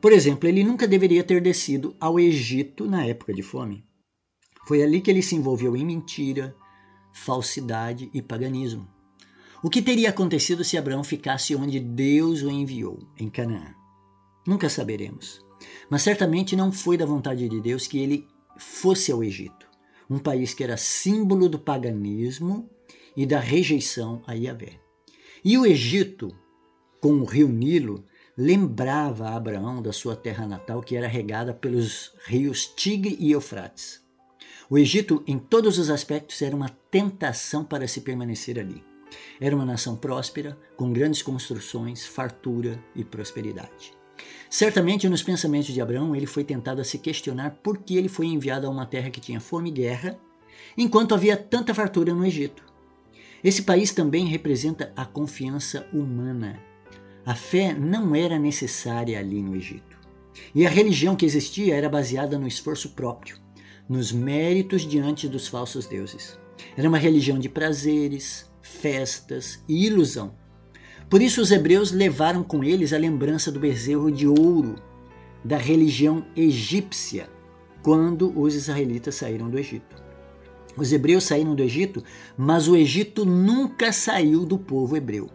Por 0.00 0.10
exemplo, 0.10 0.48
ele 0.48 0.64
nunca 0.64 0.88
deveria 0.88 1.22
ter 1.22 1.40
descido 1.40 1.94
ao 2.00 2.18
Egito 2.18 2.90
na 2.90 3.04
época 3.06 3.32
de 3.32 3.40
fome. 3.40 3.84
Foi 4.66 4.82
ali 4.82 5.00
que 5.00 5.12
ele 5.12 5.22
se 5.22 5.36
envolveu 5.36 5.76
em 5.76 5.86
mentira, 5.86 6.56
falsidade 7.12 8.10
e 8.12 8.20
paganismo. 8.20 8.88
O 9.62 9.70
que 9.70 9.80
teria 9.80 10.10
acontecido 10.10 10.64
se 10.64 10.76
Abraão 10.76 11.04
ficasse 11.04 11.54
onde 11.54 11.78
Deus 11.78 12.42
o 12.42 12.50
enviou, 12.50 12.98
em 13.16 13.30
Canaã? 13.30 13.72
Nunca 14.44 14.68
saberemos. 14.68 15.40
Mas 15.88 16.02
certamente 16.02 16.56
não 16.56 16.72
foi 16.72 16.96
da 16.96 17.06
vontade 17.06 17.48
de 17.48 17.60
Deus 17.60 17.86
que 17.86 18.00
ele 18.00 18.26
fosse 18.58 19.12
ao 19.12 19.22
Egito, 19.22 19.65
um 20.08 20.18
país 20.18 20.54
que 20.54 20.64
era 20.64 20.76
símbolo 20.76 21.48
do 21.48 21.58
paganismo 21.58 22.68
e 23.16 23.26
da 23.26 23.40
rejeição 23.40 24.22
a 24.26 24.34
Yahvé. 24.34 24.78
E 25.44 25.56
o 25.56 25.66
Egito, 25.66 26.36
com 27.00 27.14
o 27.20 27.24
rio 27.24 27.48
Nilo, 27.48 28.04
lembrava 28.36 29.28
a 29.28 29.36
Abraão 29.36 29.80
da 29.80 29.92
sua 29.92 30.14
terra 30.14 30.46
natal, 30.46 30.82
que 30.82 30.96
era 30.96 31.08
regada 31.08 31.54
pelos 31.54 32.12
rios 32.26 32.66
Tigre 32.66 33.16
e 33.18 33.32
Eufrates. 33.32 34.04
O 34.68 34.76
Egito, 34.76 35.22
em 35.26 35.38
todos 35.38 35.78
os 35.78 35.88
aspectos, 35.88 36.42
era 36.42 36.54
uma 36.54 36.68
tentação 36.90 37.64
para 37.64 37.86
se 37.86 38.00
permanecer 38.00 38.58
ali. 38.58 38.82
Era 39.40 39.54
uma 39.54 39.64
nação 39.64 39.96
próspera, 39.96 40.58
com 40.76 40.92
grandes 40.92 41.22
construções, 41.22 42.04
fartura 42.04 42.82
e 42.94 43.04
prosperidade. 43.04 43.95
Certamente, 44.48 45.08
nos 45.08 45.22
pensamentos 45.22 45.72
de 45.72 45.80
Abraão, 45.80 46.14
ele 46.14 46.26
foi 46.26 46.44
tentado 46.44 46.80
a 46.80 46.84
se 46.84 46.98
questionar 46.98 47.58
por 47.62 47.78
que 47.78 47.96
ele 47.96 48.08
foi 48.08 48.26
enviado 48.26 48.66
a 48.66 48.70
uma 48.70 48.86
terra 48.86 49.10
que 49.10 49.20
tinha 49.20 49.40
fome 49.40 49.70
e 49.70 49.72
guerra, 49.72 50.18
enquanto 50.76 51.14
havia 51.14 51.36
tanta 51.36 51.74
fartura 51.74 52.14
no 52.14 52.24
Egito. 52.24 52.64
Esse 53.42 53.62
país 53.62 53.92
também 53.92 54.26
representa 54.26 54.92
a 54.96 55.04
confiança 55.04 55.86
humana. 55.92 56.60
A 57.24 57.34
fé 57.34 57.74
não 57.74 58.14
era 58.14 58.38
necessária 58.38 59.18
ali 59.18 59.42
no 59.42 59.54
Egito. 59.54 59.96
E 60.54 60.66
a 60.66 60.70
religião 60.70 61.16
que 61.16 61.26
existia 61.26 61.74
era 61.74 61.88
baseada 61.88 62.38
no 62.38 62.46
esforço 62.46 62.90
próprio, 62.90 63.38
nos 63.88 64.12
méritos 64.12 64.82
diante 64.82 65.28
dos 65.28 65.48
falsos 65.48 65.86
deuses. 65.86 66.38
Era 66.76 66.88
uma 66.88 66.98
religião 66.98 67.38
de 67.38 67.48
prazeres, 67.48 68.50
festas 68.60 69.62
e 69.68 69.86
ilusão. 69.86 70.34
Por 71.08 71.22
isso, 71.22 71.40
os 71.40 71.52
hebreus 71.52 71.92
levaram 71.92 72.42
com 72.42 72.64
eles 72.64 72.92
a 72.92 72.98
lembrança 72.98 73.52
do 73.52 73.60
bezerro 73.60 74.10
de 74.10 74.26
ouro 74.26 74.74
da 75.44 75.56
religião 75.56 76.26
egípcia 76.34 77.28
quando 77.80 78.36
os 78.36 78.54
israelitas 78.54 79.14
saíram 79.14 79.48
do 79.48 79.56
Egito. 79.56 80.02
Os 80.76 80.92
hebreus 80.92 81.22
saíram 81.22 81.54
do 81.54 81.62
Egito, 81.62 82.02
mas 82.36 82.66
o 82.66 82.74
Egito 82.74 83.24
nunca 83.24 83.92
saiu 83.92 84.44
do 84.44 84.58
povo 84.58 84.96
hebreu. 84.96 85.30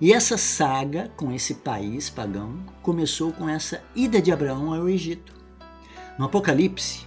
E 0.00 0.12
essa 0.12 0.36
saga 0.36 1.08
com 1.16 1.30
esse 1.30 1.54
país 1.54 2.10
pagão 2.10 2.58
começou 2.82 3.32
com 3.32 3.48
essa 3.48 3.82
ida 3.94 4.20
de 4.20 4.32
Abraão 4.32 4.74
ao 4.74 4.88
Egito. 4.88 5.32
No 6.18 6.24
Apocalipse, 6.24 7.06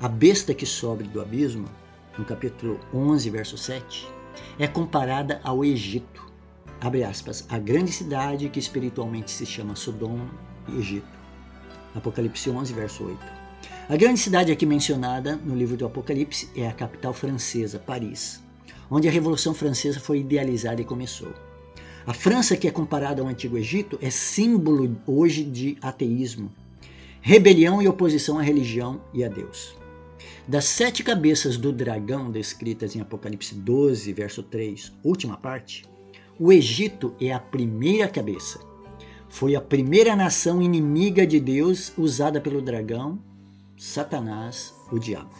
a 0.00 0.08
besta 0.08 0.52
que 0.52 0.66
sobe 0.66 1.04
do 1.04 1.20
abismo, 1.20 1.68
no 2.18 2.24
capítulo 2.24 2.80
11, 2.92 3.30
verso 3.30 3.56
7, 3.56 4.08
é 4.58 4.66
comparada 4.66 5.40
ao 5.44 5.64
Egito. 5.64 6.31
Abre 6.82 7.04
aspas, 7.04 7.44
a 7.48 7.60
grande 7.60 7.92
cidade 7.92 8.48
que 8.48 8.58
espiritualmente 8.58 9.30
se 9.30 9.46
chama 9.46 9.76
Sodoma 9.76 10.28
e 10.68 10.80
Egito. 10.80 11.06
Apocalipse 11.94 12.50
11, 12.50 12.72
verso 12.72 13.04
8. 13.04 13.18
A 13.88 13.96
grande 13.96 14.18
cidade 14.18 14.50
aqui 14.50 14.66
mencionada 14.66 15.36
no 15.36 15.54
livro 15.54 15.76
do 15.76 15.86
Apocalipse 15.86 16.50
é 16.56 16.66
a 16.66 16.72
capital 16.72 17.12
francesa, 17.12 17.78
Paris, 17.78 18.42
onde 18.90 19.06
a 19.06 19.12
Revolução 19.12 19.54
Francesa 19.54 20.00
foi 20.00 20.18
idealizada 20.18 20.82
e 20.82 20.84
começou. 20.84 21.32
A 22.04 22.12
França, 22.12 22.56
que 22.56 22.66
é 22.66 22.70
comparada 22.72 23.22
ao 23.22 23.28
Antigo 23.28 23.56
Egito, 23.56 23.96
é 24.02 24.10
símbolo 24.10 25.00
hoje 25.06 25.44
de 25.44 25.78
ateísmo, 25.80 26.50
rebelião 27.20 27.80
e 27.80 27.86
oposição 27.86 28.40
à 28.40 28.42
religião 28.42 29.00
e 29.14 29.22
a 29.22 29.28
Deus. 29.28 29.76
Das 30.48 30.64
sete 30.64 31.04
cabeças 31.04 31.56
do 31.56 31.72
dragão 31.72 32.28
descritas 32.28 32.96
em 32.96 33.00
Apocalipse 33.00 33.54
12, 33.54 34.12
verso 34.12 34.42
3, 34.42 34.92
última 35.04 35.36
parte, 35.36 35.91
o 36.44 36.50
Egito 36.50 37.14
é 37.20 37.32
a 37.32 37.38
primeira 37.38 38.08
cabeça. 38.08 38.58
Foi 39.28 39.54
a 39.54 39.60
primeira 39.60 40.16
nação 40.16 40.60
inimiga 40.60 41.24
de 41.24 41.38
Deus 41.38 41.92
usada 41.96 42.40
pelo 42.40 42.60
dragão, 42.60 43.16
Satanás, 43.78 44.74
o 44.90 44.98
diabo. 44.98 45.30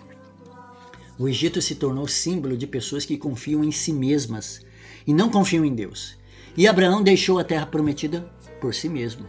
O 1.18 1.28
Egito 1.28 1.60
se 1.60 1.74
tornou 1.74 2.06
símbolo 2.06 2.56
de 2.56 2.68
pessoas 2.68 3.04
que 3.04 3.18
confiam 3.18 3.64
em 3.64 3.72
si 3.72 3.92
mesmas 3.92 4.64
e 5.04 5.12
não 5.12 5.28
confiam 5.28 5.64
em 5.64 5.74
Deus. 5.74 6.16
E 6.56 6.68
Abraão 6.68 7.02
deixou 7.02 7.40
a 7.40 7.44
terra 7.44 7.66
prometida 7.66 8.32
por 8.60 8.72
si 8.72 8.88
mesmo, 8.88 9.26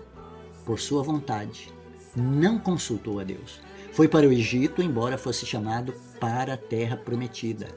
por 0.67 0.79
sua 0.79 1.01
vontade. 1.01 1.73
Não 2.15 2.59
consultou 2.59 3.19
a 3.19 3.23
Deus. 3.23 3.59
Foi 3.93 4.07
para 4.07 4.27
o 4.27 4.31
Egito, 4.31 4.79
embora 4.83 5.17
fosse 5.17 5.43
chamado 5.43 5.91
para 6.19 6.53
a 6.53 6.57
terra 6.57 6.97
prometida. 6.97 7.67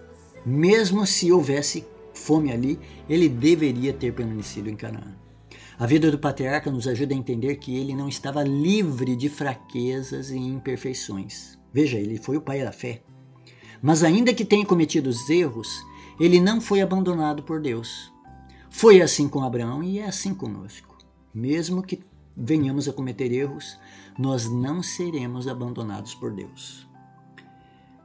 Mesmo 0.45 1.07
se 1.07 1.33
houvesse 1.33 1.87
fome 2.19 2.53
ali, 2.53 2.79
ele 3.09 3.29
deveria 3.29 3.93
ter 3.93 4.13
permanecido 4.13 4.69
em 4.69 4.77
Canaã. 4.77 5.15
A 5.79 5.87
vida 5.87 6.11
do 6.11 6.19
patriarca 6.19 6.71
nos 6.71 6.89
ajuda 6.89 7.15
a 7.15 7.17
entender 7.17 7.57
que 7.57 7.77
ele 7.77 7.95
não 7.95 8.09
estava 8.09 8.43
livre 8.43 9.15
de 9.15 9.29
fraquezas 9.29 10.31
e 10.31 10.39
imperfeições. 10.39 11.59
Veja, 11.73 11.99
ele 11.99 12.17
foi 12.17 12.39
o 12.39 12.41
pai 12.41 12.63
da 12.63 12.73
fé. 12.73 13.03
Mas 13.83 14.03
ainda 14.03 14.33
que 14.33 14.45
tenha 14.45 14.65
cometido 14.65 15.11
os 15.11 15.29
erros, 15.29 15.85
ele 16.19 16.41
não 16.41 16.61
foi 16.63 16.81
abandonado 16.81 17.43
por 17.43 17.61
Deus. 17.61 18.11
Foi 18.71 19.03
assim 19.03 19.29
com 19.29 19.45
Abraão 19.45 19.83
e 19.83 19.99
é 19.99 20.07
assim 20.07 20.35
conosco. 20.35 20.97
Mesmo 21.35 21.83
que 21.83 22.03
venhamos 22.35 22.89
a 22.89 22.93
cometer 22.93 23.31
erros, 23.31 23.79
nós 24.19 24.51
não 24.51 24.83
seremos 24.83 25.47
abandonados 25.47 26.15
por 26.15 26.33
Deus. 26.33 26.89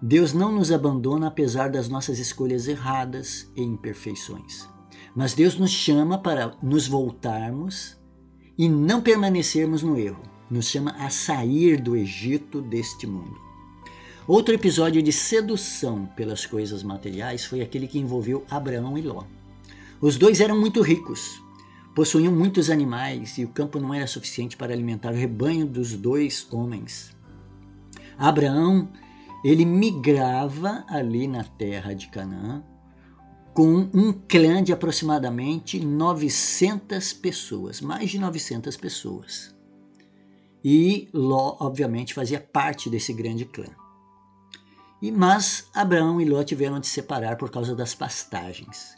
Deus 0.01 0.33
não 0.33 0.51
nos 0.51 0.71
abandona 0.71 1.27
apesar 1.27 1.69
das 1.69 1.87
nossas 1.87 2.17
escolhas 2.17 2.67
erradas 2.67 3.51
e 3.55 3.61
imperfeições. 3.61 4.67
Mas 5.15 5.33
Deus 5.33 5.57
nos 5.57 5.71
chama 5.71 6.17
para 6.17 6.55
nos 6.61 6.87
voltarmos 6.87 7.97
e 8.57 8.67
não 8.67 9.01
permanecermos 9.01 9.83
no 9.83 9.97
erro. 9.97 10.23
Nos 10.49 10.65
chama 10.65 10.91
a 10.97 11.09
sair 11.09 11.79
do 11.79 11.95
Egito 11.95 12.61
deste 12.61 13.05
mundo. 13.05 13.39
Outro 14.27 14.53
episódio 14.53 15.01
de 15.01 15.11
sedução 15.11 16.05
pelas 16.15 16.45
coisas 16.45 16.83
materiais 16.83 17.45
foi 17.45 17.61
aquele 17.61 17.87
que 17.87 17.99
envolveu 17.99 18.45
Abraão 18.49 18.97
e 18.97 19.01
Ló. 19.01 19.23
Os 19.99 20.17
dois 20.17 20.41
eram 20.41 20.59
muito 20.59 20.81
ricos, 20.81 21.41
Possuíam 21.93 22.33
muitos 22.33 22.69
animais 22.69 23.37
e 23.37 23.43
o 23.43 23.49
campo 23.49 23.77
não 23.77 23.93
era 23.93 24.07
suficiente 24.07 24.55
para 24.55 24.73
alimentar 24.73 25.11
o 25.11 25.15
rebanho 25.15 25.65
dos 25.65 25.93
dois 25.93 26.47
homens. 26.49 27.13
Abraão, 28.17 28.89
ele 29.43 29.65
migrava 29.65 30.85
ali 30.87 31.27
na 31.27 31.43
terra 31.43 31.93
de 31.93 32.07
Canaã 32.07 32.63
com 33.53 33.89
um 33.93 34.13
clã 34.13 34.63
de 34.63 34.71
aproximadamente 34.71 35.79
900 35.83 37.13
pessoas, 37.13 37.81
mais 37.81 38.09
de 38.09 38.19
900 38.19 38.77
pessoas. 38.77 39.55
E 40.63 41.09
Ló, 41.13 41.57
obviamente, 41.59 42.13
fazia 42.13 42.39
parte 42.39 42.89
desse 42.89 43.11
grande 43.11 43.45
clã. 43.45 43.67
E 45.01 45.11
mas 45.11 45.67
Abraão 45.73 46.21
e 46.21 46.25
Ló 46.25 46.43
tiveram 46.43 46.79
de 46.79 46.87
separar 46.87 47.35
por 47.35 47.49
causa 47.49 47.75
das 47.75 47.95
pastagens. 47.95 48.95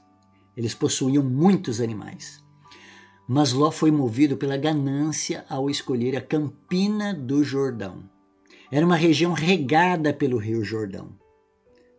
Eles 0.55 0.75
possuíam 0.75 1.23
muitos 1.23 1.79
animais. 1.79 2.43
Mas 3.27 3.53
Ló 3.53 3.71
foi 3.71 3.89
movido 3.89 4.35
pela 4.35 4.57
ganância 4.57 5.45
ao 5.49 5.69
escolher 5.69 6.17
a 6.17 6.21
Campina 6.21 7.13
do 7.13 7.43
Jordão. 7.43 8.12
Era 8.73 8.87
uma 8.87 8.95
região 8.95 9.33
regada 9.33 10.11
pelo 10.11 10.39
Rio 10.39 10.63
Jordão, 10.63 11.09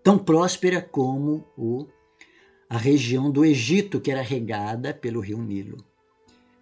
tão 0.02 0.18
próspera 0.18 0.82
como 0.82 1.46
o, 1.56 1.86
a 2.68 2.76
região 2.76 3.30
do 3.30 3.44
Egito, 3.44 4.00
que 4.00 4.10
era 4.10 4.20
regada 4.20 4.92
pelo 4.92 5.20
Rio 5.20 5.40
Nilo. 5.40 5.76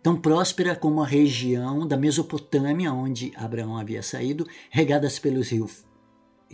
Tão 0.02 0.14
próspera 0.14 0.76
como 0.76 1.02
a 1.02 1.07
região 1.07 1.88
da 1.88 1.97
Mesopotâmia, 1.97 2.92
onde 2.92 3.33
Abraão 3.35 3.78
havia 3.78 4.02
saído, 4.02 4.47
regadas 4.69 5.19
pelos 5.19 5.49
rios 5.49 5.83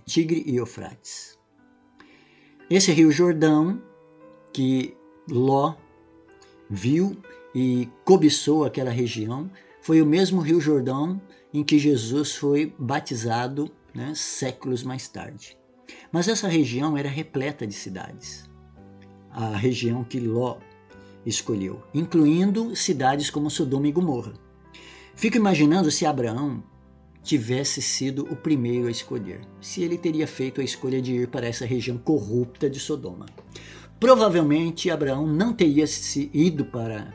Tigre 0.06 0.44
e 0.46 0.54
Eufrates. 0.54 1.36
Esse 2.70 2.92
rio 2.92 3.10
Jordão, 3.10 3.82
que 4.52 4.96
Ló 5.28 5.74
viu 6.70 7.16
e 7.52 7.88
cobiçou 8.04 8.64
aquela 8.64 8.92
região, 8.92 9.50
foi 9.88 10.02
o 10.02 10.06
mesmo 10.06 10.42
rio 10.42 10.60
Jordão 10.60 11.18
em 11.50 11.64
que 11.64 11.78
Jesus 11.78 12.36
foi 12.36 12.74
batizado 12.78 13.70
né, 13.94 14.12
séculos 14.14 14.82
mais 14.82 15.08
tarde. 15.08 15.56
Mas 16.12 16.28
essa 16.28 16.46
região 16.46 16.94
era 16.94 17.08
repleta 17.08 17.66
de 17.66 17.72
cidades. 17.72 18.44
A 19.30 19.56
região 19.56 20.04
que 20.04 20.20
Ló 20.20 20.58
escolheu, 21.24 21.82
incluindo 21.94 22.76
cidades 22.76 23.30
como 23.30 23.48
Sodoma 23.48 23.88
e 23.88 23.92
Gomorra. 23.92 24.34
Fico 25.14 25.38
imaginando 25.38 25.90
se 25.90 26.04
Abraão 26.04 26.62
tivesse 27.22 27.80
sido 27.80 28.30
o 28.30 28.36
primeiro 28.36 28.88
a 28.88 28.90
escolher, 28.90 29.40
se 29.58 29.82
ele 29.82 29.96
teria 29.96 30.26
feito 30.26 30.60
a 30.60 30.64
escolha 30.64 31.00
de 31.00 31.14
ir 31.14 31.28
para 31.28 31.46
essa 31.46 31.64
região 31.64 31.96
corrupta 31.96 32.68
de 32.68 32.78
Sodoma. 32.78 33.24
Provavelmente 33.98 34.90
Abraão 34.90 35.26
não 35.26 35.54
teria 35.54 35.86
se 35.86 36.30
ido 36.34 36.66
para 36.66 37.10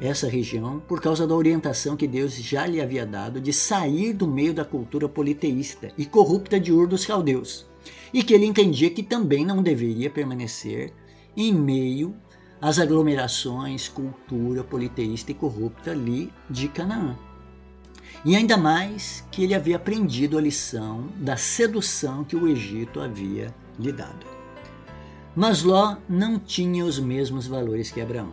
essa 0.00 0.28
região 0.28 0.80
por 0.80 1.00
causa 1.00 1.26
da 1.26 1.34
orientação 1.34 1.96
que 1.96 2.06
Deus 2.06 2.34
já 2.34 2.66
lhe 2.66 2.80
havia 2.80 3.06
dado 3.06 3.40
de 3.40 3.52
sair 3.52 4.12
do 4.12 4.26
meio 4.26 4.54
da 4.54 4.64
cultura 4.64 5.08
politeísta 5.08 5.92
e 5.96 6.04
corrupta 6.06 6.58
de 6.58 6.72
Ur 6.72 6.86
dos 6.86 7.04
Caldeus, 7.04 7.66
e 8.12 8.22
que 8.22 8.34
ele 8.34 8.46
entendia 8.46 8.90
que 8.90 9.02
também 9.02 9.44
não 9.44 9.62
deveria 9.62 10.10
permanecer 10.10 10.92
em 11.36 11.52
meio 11.52 12.14
às 12.60 12.78
aglomerações, 12.78 13.88
cultura 13.88 14.62
politeísta 14.62 15.32
e 15.32 15.34
corrupta 15.34 15.90
ali 15.90 16.32
de 16.48 16.68
Canaã. 16.68 17.16
E 18.24 18.36
ainda 18.36 18.56
mais 18.56 19.26
que 19.32 19.42
ele 19.42 19.54
havia 19.54 19.76
aprendido 19.76 20.38
a 20.38 20.40
lição 20.40 21.08
da 21.16 21.36
sedução 21.36 22.22
que 22.22 22.36
o 22.36 22.46
Egito 22.46 23.00
havia 23.00 23.52
lhe 23.78 23.90
dado. 23.90 24.24
Mas 25.34 25.62
Ló 25.62 25.96
não 26.08 26.38
tinha 26.38 26.84
os 26.84 27.00
mesmos 27.00 27.46
valores 27.46 27.90
que 27.90 28.00
Abraão. 28.00 28.30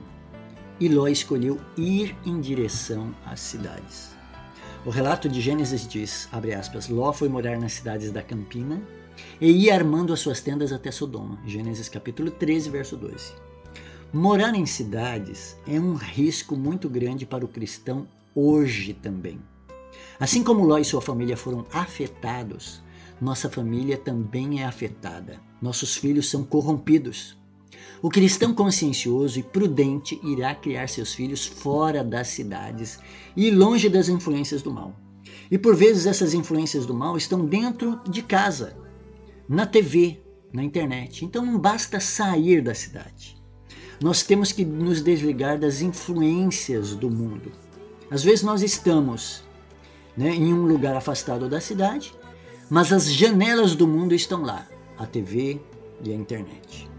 E 0.80 0.88
Ló 0.88 1.08
escolheu 1.08 1.60
ir 1.78 2.16
em 2.26 2.40
direção 2.40 3.14
às 3.26 3.40
cidades. 3.40 4.12
O 4.86 4.90
relato 4.90 5.28
de 5.28 5.42
Gênesis 5.42 5.86
diz, 5.86 6.30
aspas, 6.58 6.88
Ló 6.88 7.12
foi 7.12 7.28
morar 7.28 7.60
nas 7.60 7.74
cidades 7.74 8.12
da 8.12 8.22
Campina 8.22 8.82
e 9.42 9.52
ia 9.52 9.76
armando 9.76 10.14
as 10.14 10.22
suas 10.22 10.40
tendas 10.40 10.72
até 10.72 10.90
Sodoma. 10.90 11.38
Gênesis 11.46 11.90
capítulo 11.90 12.32
13, 12.32 12.70
verso 12.70 12.96
12. 12.96 13.34
Morar 14.14 14.56
em 14.56 14.66
cidades 14.66 15.58
é 15.68 15.80
um 15.80 15.96
risco 15.96 16.56
muito 16.56 16.88
grande 16.88 17.26
para 17.26 17.44
o 17.44 17.50
cristão 17.50 18.08
hoje 18.34 18.94
também. 18.94 19.40
Assim 20.20 20.44
como 20.44 20.66
Ló 20.66 20.78
e 20.78 20.86
sua 20.86 21.02
família 21.02 21.36
foram 21.36 21.66
afetados, 21.74 22.82
nossa 23.20 23.50
família 23.50 23.98
também 23.98 24.62
é 24.62 24.66
afetada. 24.66 25.42
Nossos 25.62 25.98
filhos 25.98 26.30
são 26.30 26.44
corrompidos. 26.44 27.38
O 28.02 28.10
cristão 28.10 28.54
consciencioso 28.54 29.40
e 29.40 29.44
prudente 29.44 30.20
irá 30.24 30.56
criar 30.56 30.88
seus 30.88 31.14
filhos 31.14 31.46
fora 31.46 32.04
das 32.04 32.28
cidades 32.30 33.00
e 33.36 33.52
longe 33.52 33.90
das 33.90 34.08
influências 34.08 34.62
do 34.62 34.72
mal. 34.72 34.96
E 35.52 35.58
por 35.58 35.76
vezes 35.76 36.06
essas 36.06 36.34
influências 36.34 36.86
do 36.86 36.94
mal 36.94 37.18
estão 37.18 37.46
dentro 37.46 38.00
de 38.08 38.22
casa, 38.22 38.78
na 39.48 39.66
TV, 39.66 40.22
na 40.54 40.64
internet. 40.64 41.26
Então 41.26 41.46
não 41.46 41.60
basta 41.60 42.00
sair 42.00 42.62
da 42.62 42.74
cidade. 42.74 43.38
Nós 44.02 44.24
temos 44.24 44.52
que 44.52 44.64
nos 44.64 45.02
desligar 45.02 45.60
das 45.60 45.82
influências 45.82 46.96
do 46.96 47.10
mundo. 47.10 47.52
Às 48.10 48.24
vezes 48.24 48.44
nós 48.44 48.62
estamos 48.62 49.44
né, 50.16 50.30
em 50.30 50.54
um 50.54 50.66
lugar 50.66 50.96
afastado 50.96 51.50
da 51.50 51.60
cidade, 51.60 52.14
mas 52.70 52.94
as 52.94 53.12
janelas 53.12 53.76
do 53.76 53.88
mundo 53.88 54.16
estão 54.16 54.42
lá, 54.42 54.68
a 54.98 55.06
TV 55.06 55.60
e 56.04 56.12
a 56.12 56.16
internet. 56.16 56.90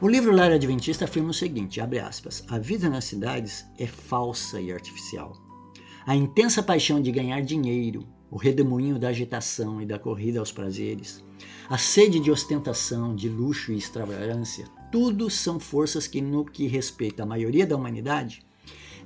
O 0.00 0.08
livro 0.08 0.34
Lar 0.34 0.52
Adventista 0.52 1.06
afirma 1.06 1.30
o 1.30 1.34
seguinte, 1.34 1.80
abre 1.80 1.98
aspas, 1.98 2.44
a 2.48 2.58
vida 2.58 2.88
nas 2.88 3.04
cidades 3.04 3.64
é 3.78 3.86
falsa 3.86 4.60
e 4.60 4.70
artificial. 4.70 5.32
A 6.06 6.14
intensa 6.14 6.62
paixão 6.62 7.00
de 7.00 7.10
ganhar 7.10 7.40
dinheiro, 7.40 8.06
o 8.30 8.36
redemoinho 8.36 8.98
da 8.98 9.08
agitação 9.08 9.80
e 9.80 9.86
da 9.86 9.98
corrida 9.98 10.38
aos 10.38 10.52
prazeres, 10.52 11.24
a 11.68 11.78
sede 11.78 12.20
de 12.20 12.30
ostentação, 12.30 13.14
de 13.14 13.28
luxo 13.28 13.72
e 13.72 13.78
extravagância, 13.78 14.66
tudo 14.92 15.30
são 15.30 15.58
forças 15.58 16.06
que, 16.06 16.20
no 16.20 16.44
que 16.44 16.66
respeita 16.66 17.22
à 17.22 17.26
maioria 17.26 17.66
da 17.66 17.76
humanidade, 17.76 18.46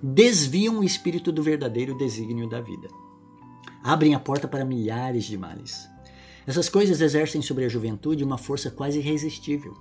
desviam 0.03 0.81
o 0.81 0.85
espírito 0.85 1.31
do 1.31 1.43
verdadeiro 1.43 1.97
desígnio 1.97 2.49
da 2.49 2.61
vida 2.61 2.89
abrem 3.83 4.15
a 4.15 4.21
porta 4.21 4.47
para 4.47 4.65
milhares 4.65 5.25
de 5.25 5.39
males. 5.39 5.89
Essas 6.47 6.69
coisas 6.69 7.01
exercem 7.01 7.41
sobre 7.41 7.65
a 7.65 7.69
juventude 7.69 8.25
uma 8.25 8.39
força 8.39 8.71
quase 8.71 8.99
irresistível. 8.99 9.75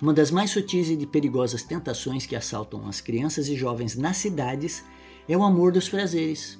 Uma 0.00 0.12
das 0.12 0.30
mais 0.30 0.50
sutis 0.50 0.90
e 0.90 1.06
perigosas 1.06 1.62
tentações 1.62 2.26
que 2.26 2.36
assaltam 2.36 2.86
as 2.86 3.00
crianças 3.00 3.48
e 3.48 3.56
jovens 3.56 3.96
nas 3.96 4.18
cidades 4.18 4.84
é 5.26 5.36
o 5.36 5.42
amor 5.42 5.72
dos 5.72 5.88
prazeres. 5.88 6.58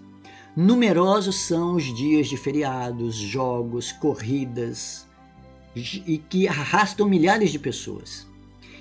Numerosos 0.57 1.37
são 1.37 1.75
os 1.75 1.85
dias 1.85 2.29
de 2.29 2.37
feriados, 2.38 3.14
jogos, 3.14 3.92
corridas 3.92 5.07
e 5.75 6.16
que 6.16 6.49
arrastam 6.49 7.07
milhares 7.07 7.53
de 7.53 7.59
pessoas. 7.59 8.27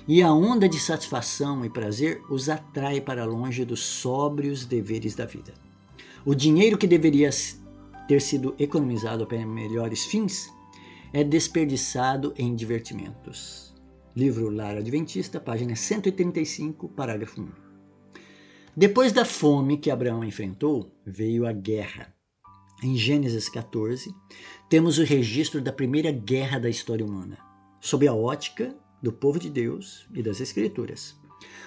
E 0.08 0.22
a 0.22 0.32
onda 0.32 0.66
de 0.66 0.78
satisfação 0.78 1.62
e 1.62 1.68
prazer 1.68 2.22
os 2.30 2.48
atrai 2.48 2.98
para 2.98 3.26
longe 3.26 3.62
dos 3.62 3.80
sóbrios 3.80 4.64
deveres 4.64 5.14
da 5.14 5.26
vida. 5.26 5.52
O 6.24 6.34
dinheiro 6.34 6.78
que 6.78 6.86
deveria 6.86 7.28
ter 8.08 8.22
sido 8.22 8.54
economizado 8.58 9.26
para 9.26 9.44
melhores 9.44 10.06
fins 10.06 10.48
é 11.12 11.22
desperdiçado 11.22 12.32
em 12.38 12.54
divertimentos. 12.54 13.65
Livro 14.16 14.48
Lar 14.48 14.78
Adventista, 14.78 15.38
página 15.38 15.76
135, 15.76 16.88
parágrafo 16.88 17.38
1. 17.42 17.48
Depois 18.74 19.12
da 19.12 19.26
fome 19.26 19.76
que 19.76 19.90
Abraão 19.90 20.24
enfrentou, 20.24 20.90
veio 21.04 21.46
a 21.46 21.52
guerra. 21.52 22.14
Em 22.82 22.96
Gênesis 22.96 23.46
14, 23.46 24.10
temos 24.70 24.98
o 24.98 25.04
registro 25.04 25.60
da 25.60 25.70
primeira 25.70 26.10
guerra 26.10 26.58
da 26.58 26.70
história 26.70 27.04
humana, 27.04 27.36
sob 27.78 28.08
a 28.08 28.14
ótica 28.14 28.74
do 29.02 29.12
povo 29.12 29.38
de 29.38 29.50
Deus 29.50 30.08
e 30.14 30.22
das 30.22 30.40
Escrituras. 30.40 31.14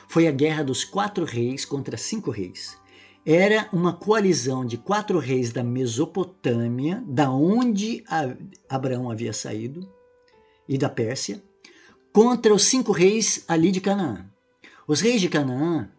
Foi 0.07 0.27
a 0.27 0.31
guerra 0.31 0.63
dos 0.63 0.83
quatro 0.83 1.25
reis 1.25 1.65
contra 1.65 1.97
cinco 1.97 2.31
reis, 2.31 2.79
era 3.23 3.69
uma 3.71 3.93
coalizão 3.93 4.65
de 4.65 4.75
quatro 4.75 5.19
reis 5.19 5.51
da 5.51 5.63
Mesopotâmia, 5.63 7.03
da 7.05 7.29
onde 7.29 8.03
Abraão 8.67 9.11
havia 9.11 9.33
saído, 9.33 9.87
e 10.67 10.79
da 10.79 10.89
Pérsia, 10.89 11.43
contra 12.11 12.53
os 12.53 12.63
cinco 12.63 12.91
reis 12.91 13.43
ali 13.47 13.71
de 13.71 13.81
Canaã. 13.81 14.25
Os 14.87 15.01
reis 15.01 15.21
de 15.21 15.29
Canaã, 15.29 15.89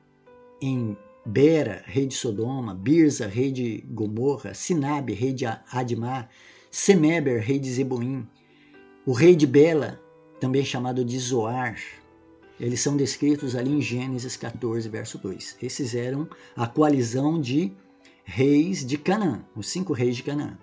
em 0.60 0.96
Bera, 1.24 1.82
rei 1.86 2.06
de 2.06 2.14
Sodoma, 2.14 2.74
Birza, 2.74 3.26
rei 3.26 3.52
de 3.52 3.84
Gomorra, 3.88 4.54
Sinabe, 4.54 5.12
rei 5.12 5.32
de 5.32 5.44
Admar, 5.46 6.28
Semeber, 6.70 7.42
rei 7.42 7.58
de 7.58 7.70
Zeboim, 7.70 8.26
o 9.06 9.12
rei 9.12 9.34
de 9.34 9.46
Bela, 9.46 10.00
também 10.40 10.64
chamado 10.64 11.04
de 11.04 11.18
Zoar, 11.18 11.76
eles 12.60 12.80
são 12.80 12.94
descritos 12.94 13.56
ali 13.56 13.70
em 13.70 13.80
Gênesis 13.80 14.36
14, 14.36 14.86
verso 14.88 15.16
2. 15.16 15.56
Esses 15.62 15.94
eram 15.94 16.28
a 16.54 16.66
coalizão 16.66 17.40
de 17.40 17.72
reis 18.22 18.84
de 18.84 18.98
Canaã, 18.98 19.42
os 19.56 19.68
cinco 19.68 19.94
reis 19.94 20.16
de 20.16 20.22
Canaã. 20.22 20.58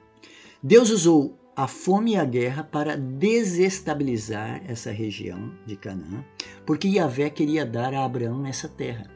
Deus 0.61 0.91
usou 0.91 1.37
a 1.57 1.67
fome 1.67 2.11
e 2.11 2.15
a 2.15 2.23
guerra 2.23 2.63
para 2.63 2.95
desestabilizar 2.95 4.61
essa 4.67 4.91
região 4.91 5.51
de 5.65 5.75
Canaã, 5.75 6.23
porque 6.67 6.87
Yahvé 6.87 7.31
queria 7.31 7.65
dar 7.65 7.95
a 7.95 8.05
Abraão 8.05 8.45
essa 8.45 8.69
terra. 8.69 9.09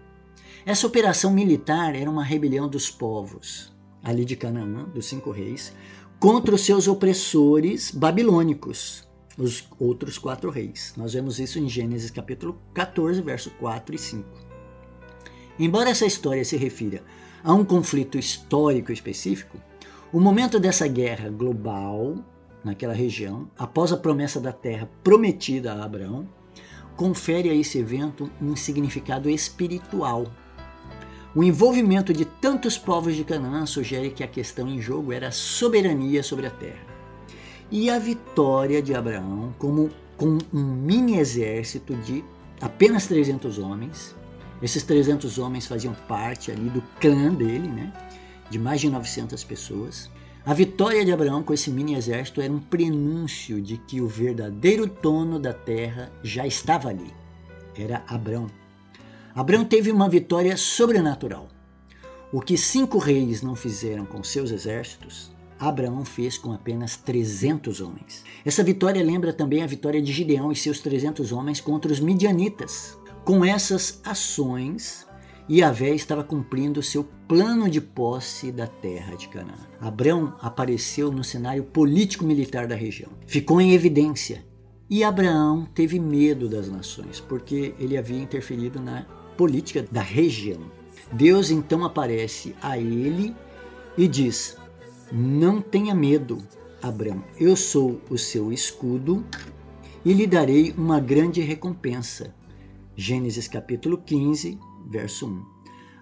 Essa 0.65 0.88
operação 0.88 1.32
militar 1.32 1.93
era 1.95 2.10
uma 2.10 2.23
rebelião 2.23 2.67
dos 2.67 2.89
povos, 2.89 3.71
ali 4.04 4.25
de 4.25 4.36
Canaã, 4.36 4.86
dos 4.86 5.06
cinco 5.06 5.30
reis, 5.30 5.71
contra 6.19 6.56
os 6.56 6.62
seus 6.62 6.88
opressores 6.88 7.91
babilônicos, 7.91 9.08
os 9.38 9.69
outros 9.80 10.17
quatro 10.17 10.49
reis. 10.49 10.95
Nós 10.97 11.13
vemos 11.13 11.39
isso 11.39 11.60
em 11.60 11.69
Gênesis 11.69 12.10
capítulo 12.10 12.60
14, 12.73 13.21
verso 13.21 13.51
4 13.60 13.93
e 13.93 13.99
5. 13.99 14.27
Embora 15.60 15.91
essa 15.91 16.08
história 16.08 16.43
se 16.43 16.58
refira 16.58 17.04
a 17.43 17.54
um 17.54 17.63
conflito 17.63 18.17
histórico 18.17 18.91
específico, 18.91 19.60
o 20.13 20.19
momento 20.19 20.60
dessa 20.60 20.88
guerra 20.88 21.30
global 21.30 22.15
naquela 22.63 22.93
região, 22.93 23.50
após 23.58 23.93
a 23.93 23.97
promessa 23.97 24.41
da 24.41 24.52
terra 24.52 24.89
prometida 25.04 25.74
a 25.74 25.86
Abraão, 25.86 26.28
confere 26.97 27.50
a 27.50 27.56
esse 27.56 27.80
evento 27.80 28.30
um 28.41 28.56
significado 28.56 29.30
espiritual. 29.30 30.28
O 31.34 31.43
envolvimento 31.43 32.13
de 32.13 32.26
tantos 32.26 32.78
povos 32.78 33.15
de 33.15 33.24
Canaã 33.24 33.65
sugere 33.65 34.10
que 34.12 34.24
a 34.24 34.28
questão 34.28 34.67
em 34.67 34.82
jogo 34.82 35.13
era 35.13 35.30
a 35.30 35.32
soberania 35.32 36.21
sobre 36.21 36.45
a 36.45 36.52
terra. 36.52 36.86
E 37.71 37.89
a 37.89 37.97
vitória 37.97 38.82
de 38.82 38.93
Abraão, 38.93 39.56
como 39.58 39.89
com 40.17 40.38
um 40.54 40.62
mini 40.62 41.17
exército 41.17 41.95
de 41.95 42.21
apenas 42.60 43.08
300 43.08 43.58
homens, 43.58 44.13
esses 44.62 44.84
300 44.84 45.39
homens 45.39 45.65
faziam 45.65 45.95
parte 46.06 46.52
ali 46.52 46.69
do 46.69 46.84
clã 47.00 47.34
dele, 47.34 47.69
né? 47.69 47.93
De 48.52 48.60
mais 48.60 48.82
de 48.82 48.90
900 48.90 49.44
pessoas. 49.46 50.12
A 50.46 50.54
vitória 50.54 51.06
de 51.06 51.12
Abraão 51.12 51.42
com 51.42 51.54
esse 51.54 51.72
mini 51.72 51.96
exército 51.96 52.42
era 52.42 52.52
um 52.52 52.60
prenúncio 52.60 53.62
de 53.62 53.78
que 53.78 54.02
o 54.02 54.08
verdadeiro 54.08 54.86
dono 54.86 55.40
da 55.40 55.54
terra 55.54 56.12
já 56.22 56.46
estava 56.46 56.90
ali. 56.90 57.14
Era 57.76 58.04
Abraão. 58.08 58.48
Abraão 59.34 59.64
teve 59.64 59.90
uma 59.90 60.10
vitória 60.10 60.58
sobrenatural. 60.58 61.48
O 62.34 62.42
que 62.42 62.58
cinco 62.58 62.98
reis 62.98 63.42
não 63.42 63.56
fizeram 63.56 64.06
com 64.06 64.22
seus 64.22 64.52
exércitos, 64.52 65.32
Abraão 65.58 66.04
fez 66.04 66.38
com 66.38 66.52
apenas 66.52 66.98
300 66.98 67.80
homens. 67.80 68.24
Essa 68.44 68.64
vitória 68.64 69.02
lembra 69.02 69.32
também 69.32 69.64
a 69.64 69.68
vitória 69.68 70.02
de 70.02 70.12
Gideão 70.12 70.52
e 70.52 70.56
seus 70.56 70.80
300 70.80 71.32
homens 71.32 71.62
contra 71.62 71.92
os 71.92 72.00
midianitas. 72.00 72.98
Com 73.24 73.46
essas 73.46 74.02
ações, 74.04 75.06
Yahvé 75.52 75.90
estava 75.94 76.24
cumprindo 76.24 76.82
seu 76.82 77.04
plano 77.28 77.70
de 77.70 77.82
posse 77.82 78.54
da 78.54 78.68
terra 78.68 79.16
de 79.16 79.28
Canaã. 79.28 79.68
Abraão 79.82 80.34
apareceu 80.40 81.12
no 81.12 81.26
cenário 81.26 81.66
político-militar 81.66 82.68
da 82.68 82.76
região. 82.76 83.12
Ficou 83.28 83.60
em 83.60 83.74
evidência. 83.74 84.46
E 84.90 85.04
Abraão 85.04 85.68
teve 85.76 86.00
medo 86.00 86.48
das 86.48 86.70
nações, 86.70 87.20
porque 87.20 87.76
ele 87.78 87.98
havia 87.98 88.22
interferido 88.22 88.80
na 88.80 89.06
política 89.36 89.86
da 89.92 90.02
região. 90.02 90.62
Deus 91.12 91.52
então 91.52 91.84
aparece 91.84 92.56
a 92.62 92.78
ele 92.78 93.36
e 93.98 94.08
diz: 94.08 94.56
Não 95.12 95.62
tenha 95.62 95.94
medo, 95.94 96.38
Abraão, 96.82 97.26
eu 97.38 97.58
sou 97.58 98.00
o 98.10 98.18
seu 98.18 98.54
escudo 98.54 99.26
e 100.06 100.14
lhe 100.14 100.26
darei 100.26 100.74
uma 100.78 101.02
grande 101.02 101.42
recompensa. 101.42 102.34
Gênesis 102.96 103.50
capítulo 103.50 103.98
15, 103.98 104.58
verso 104.88 105.28
1. 105.28 105.46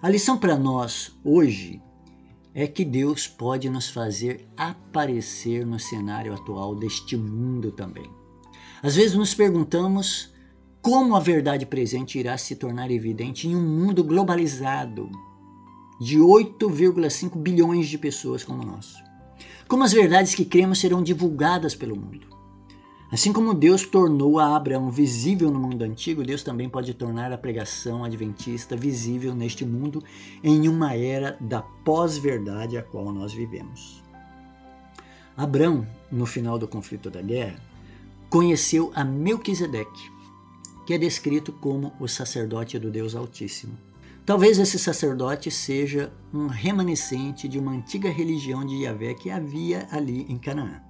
A 0.02 0.08
lição 0.08 0.38
para 0.38 0.56
nós 0.56 1.14
hoje 1.24 1.82
é 2.54 2.66
que 2.66 2.84
Deus 2.84 3.26
pode 3.26 3.68
nos 3.68 3.88
fazer 3.88 4.48
aparecer 4.56 5.64
no 5.64 5.78
cenário 5.78 6.34
atual 6.34 6.74
deste 6.74 7.16
mundo 7.16 7.70
também. 7.70 8.10
Às 8.82 8.96
vezes 8.96 9.14
nos 9.14 9.34
perguntamos 9.34 10.32
como 10.82 11.14
a 11.14 11.20
verdade 11.20 11.66
presente 11.66 12.18
irá 12.18 12.38
se 12.38 12.56
tornar 12.56 12.90
evidente 12.90 13.46
em 13.46 13.54
um 13.54 13.62
mundo 13.62 14.02
globalizado 14.02 15.10
de 16.00 16.18
8,5 16.18 17.36
bilhões 17.36 17.88
de 17.88 17.98
pessoas 17.98 18.42
como 18.42 18.62
o 18.62 18.66
nosso. 18.66 18.96
Como 19.68 19.84
as 19.84 19.92
verdades 19.92 20.34
que 20.34 20.44
cremos 20.44 20.80
serão 20.80 21.02
divulgadas 21.02 21.74
pelo 21.74 21.94
mundo. 21.94 22.29
Assim 23.12 23.32
como 23.32 23.52
Deus 23.52 23.84
tornou 23.84 24.38
a 24.38 24.54
Abraão 24.54 24.88
visível 24.88 25.50
no 25.50 25.58
mundo 25.58 25.82
antigo, 25.82 26.22
Deus 26.22 26.44
também 26.44 26.68
pode 26.68 26.94
tornar 26.94 27.32
a 27.32 27.38
pregação 27.38 28.04
adventista 28.04 28.76
visível 28.76 29.34
neste 29.34 29.64
mundo 29.64 30.02
em 30.44 30.68
uma 30.68 30.94
era 30.94 31.36
da 31.40 31.60
pós-verdade 31.60 32.78
a 32.78 32.82
qual 32.82 33.12
nós 33.12 33.32
vivemos. 33.32 34.00
Abraão, 35.36 35.84
no 36.10 36.24
final 36.24 36.56
do 36.56 36.68
conflito 36.68 37.10
da 37.10 37.20
guerra, 37.20 37.60
conheceu 38.28 38.92
a 38.94 39.02
Melquisedeque, 39.02 40.08
que 40.86 40.94
é 40.94 40.98
descrito 40.98 41.52
como 41.52 41.92
o 41.98 42.06
sacerdote 42.06 42.78
do 42.78 42.92
Deus 42.92 43.16
Altíssimo. 43.16 43.76
Talvez 44.24 44.56
esse 44.60 44.78
sacerdote 44.78 45.50
seja 45.50 46.12
um 46.32 46.46
remanescente 46.46 47.48
de 47.48 47.58
uma 47.58 47.72
antiga 47.72 48.08
religião 48.08 48.64
de 48.64 48.84
Yahvé 48.84 49.14
que 49.14 49.30
havia 49.30 49.88
ali 49.90 50.26
em 50.28 50.38
Canaã. 50.38 50.89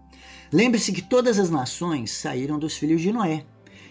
Lembre-se 0.52 0.92
que 0.92 1.02
todas 1.02 1.38
as 1.38 1.48
nações 1.48 2.10
saíram 2.10 2.58
dos 2.58 2.76
filhos 2.76 3.00
de 3.00 3.12
Noé 3.12 3.46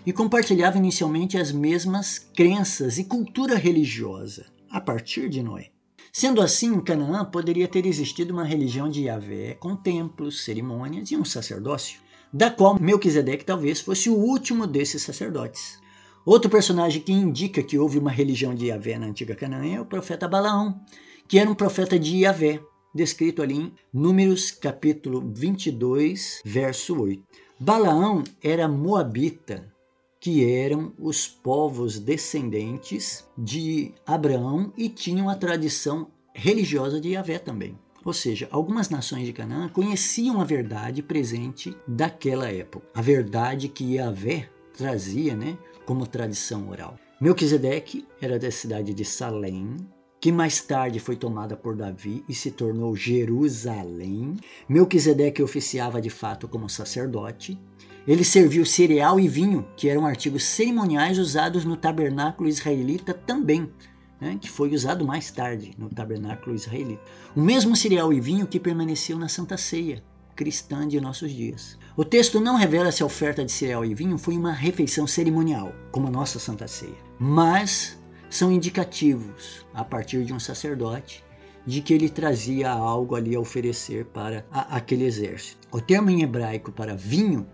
e 0.05 0.11
compartilhavam 0.11 0.81
inicialmente 0.81 1.37
as 1.37 1.53
mesmas 1.53 2.19
crenças 2.19 2.97
e 2.97 3.05
cultura 3.05 3.55
religiosa 3.55 4.45
a 4.69 4.81
partir 4.81 5.29
de 5.29 5.41
Noé. 5.41 5.69
Sendo 6.11 6.41
assim, 6.41 6.73
em 6.73 6.81
Canaã 6.81 7.23
poderia 7.23 7.65
ter 7.65 7.85
existido 7.85 8.33
uma 8.33 8.43
religião 8.43 8.89
de 8.89 9.03
Yahvé 9.03 9.53
com 9.53 9.73
templos, 9.73 10.43
cerimônias 10.43 11.09
e 11.11 11.15
um 11.15 11.23
sacerdócio, 11.23 12.01
da 12.33 12.51
qual 12.51 12.77
Melquisedeque 12.77 13.45
talvez 13.45 13.79
fosse 13.79 14.09
o 14.09 14.15
último 14.15 14.67
desses 14.67 15.01
sacerdotes. 15.01 15.79
Outro 16.25 16.49
personagem 16.49 17.01
que 17.01 17.13
indica 17.13 17.63
que 17.63 17.77
houve 17.77 17.97
uma 17.97 18.11
religião 18.11 18.53
de 18.53 18.65
Yahvé 18.65 18.97
na 18.97 19.05
antiga 19.05 19.33
Canaã 19.33 19.75
é 19.75 19.79
o 19.79 19.85
profeta 19.85 20.27
Balaão, 20.27 20.81
que 21.25 21.39
era 21.39 21.49
um 21.49 21.55
profeta 21.55 21.97
de 21.97 22.17
Yahvé, 22.17 22.59
descrito 22.93 23.41
ali 23.41 23.55
em 23.55 23.73
Números 23.93 24.51
capítulo 24.51 25.21
22, 25.33 26.41
verso 26.43 27.01
8. 27.01 27.23
Balaão 27.59 28.23
era 28.41 28.67
moabita, 28.67 29.71
que 30.19 30.43
eram 30.43 30.93
os 30.97 31.27
povos 31.27 31.99
descendentes 31.99 33.25
de 33.37 33.93
Abraão 34.05 34.73
e 34.77 34.89
tinham 34.89 35.29
a 35.29 35.35
tradição 35.35 36.07
religiosa 36.33 36.99
de 36.99 37.09
Yahvé 37.09 37.39
também. 37.39 37.77
Ou 38.03 38.13
seja, 38.13 38.47
algumas 38.51 38.89
nações 38.89 39.25
de 39.25 39.33
Canaã 39.33 39.67
conheciam 39.69 40.39
a 40.39 40.45
verdade 40.45 41.03
presente 41.03 41.75
daquela 41.87 42.49
época, 42.49 42.87
a 42.93 43.01
verdade 43.01 43.67
que 43.67 43.95
Yahvé 43.95 44.49
trazia 44.75 45.35
né, 45.35 45.57
como 45.85 46.07
tradição 46.07 46.69
oral. 46.69 46.97
Melquisedeque 47.19 48.07
era 48.21 48.39
da 48.39 48.49
cidade 48.49 48.93
de 48.93 49.03
Salém, 49.03 49.75
que 50.19 50.31
mais 50.31 50.61
tarde 50.61 50.99
foi 50.99 51.15
tomada 51.15 51.55
por 51.55 51.75
Davi 51.75 52.23
e 52.27 52.33
se 52.33 52.51
tornou 52.51 52.95
Jerusalém. 52.95 54.35
Melquisedeque 54.67 55.41
oficiava 55.41 56.01
de 56.01 56.09
fato 56.09 56.47
como 56.47 56.69
sacerdote. 56.69 57.57
Ele 58.05 58.23
serviu 58.23 58.65
cereal 58.65 59.19
e 59.19 59.27
vinho, 59.27 59.65
que 59.77 59.87
eram 59.87 60.05
artigos 60.05 60.43
cerimoniais 60.43 61.17
usados 61.17 61.63
no 61.63 61.77
tabernáculo 61.77 62.49
israelita 62.49 63.13
também, 63.13 63.71
né, 64.19 64.37
que 64.41 64.49
foi 64.49 64.73
usado 64.73 65.05
mais 65.05 65.31
tarde 65.31 65.71
no 65.77 65.89
tabernáculo 65.89 66.55
israelita. 66.55 67.01
O 67.35 67.41
mesmo 67.41 67.75
cereal 67.75 68.11
e 68.11 68.19
vinho 68.19 68.47
que 68.47 68.59
permaneceu 68.59 69.17
na 69.17 69.29
Santa 69.29 69.57
Ceia 69.57 70.03
cristã 70.35 70.87
de 70.87 71.01
nossos 71.01 71.31
dias. 71.33 71.77
O 71.97 72.05
texto 72.05 72.39
não 72.39 72.55
revela 72.55 72.93
se 72.93 73.03
a 73.03 73.05
oferta 73.05 73.43
de 73.43 73.51
cereal 73.51 73.83
e 73.83 73.93
vinho 73.93 74.17
foi 74.17 74.37
uma 74.37 74.53
refeição 74.53 75.05
cerimonial, 75.05 75.75
como 75.91 76.07
a 76.07 76.11
nossa 76.11 76.39
Santa 76.39 76.65
Ceia, 76.65 76.95
mas 77.19 77.98
são 78.29 78.51
indicativos, 78.51 79.65
a 79.73 79.83
partir 79.83 80.23
de 80.23 80.33
um 80.33 80.39
sacerdote, 80.39 81.23
de 81.65 81.81
que 81.81 81.93
ele 81.93 82.09
trazia 82.09 82.69
algo 82.71 83.15
ali 83.15 83.35
a 83.35 83.39
oferecer 83.39 84.05
para 84.05 84.45
a, 84.51 84.77
aquele 84.77 85.05
exército. 85.05 85.67
O 85.71 85.81
termo 85.81 86.09
em 86.09 86.23
hebraico 86.23 86.71
para 86.71 86.95
vinho 86.95 87.45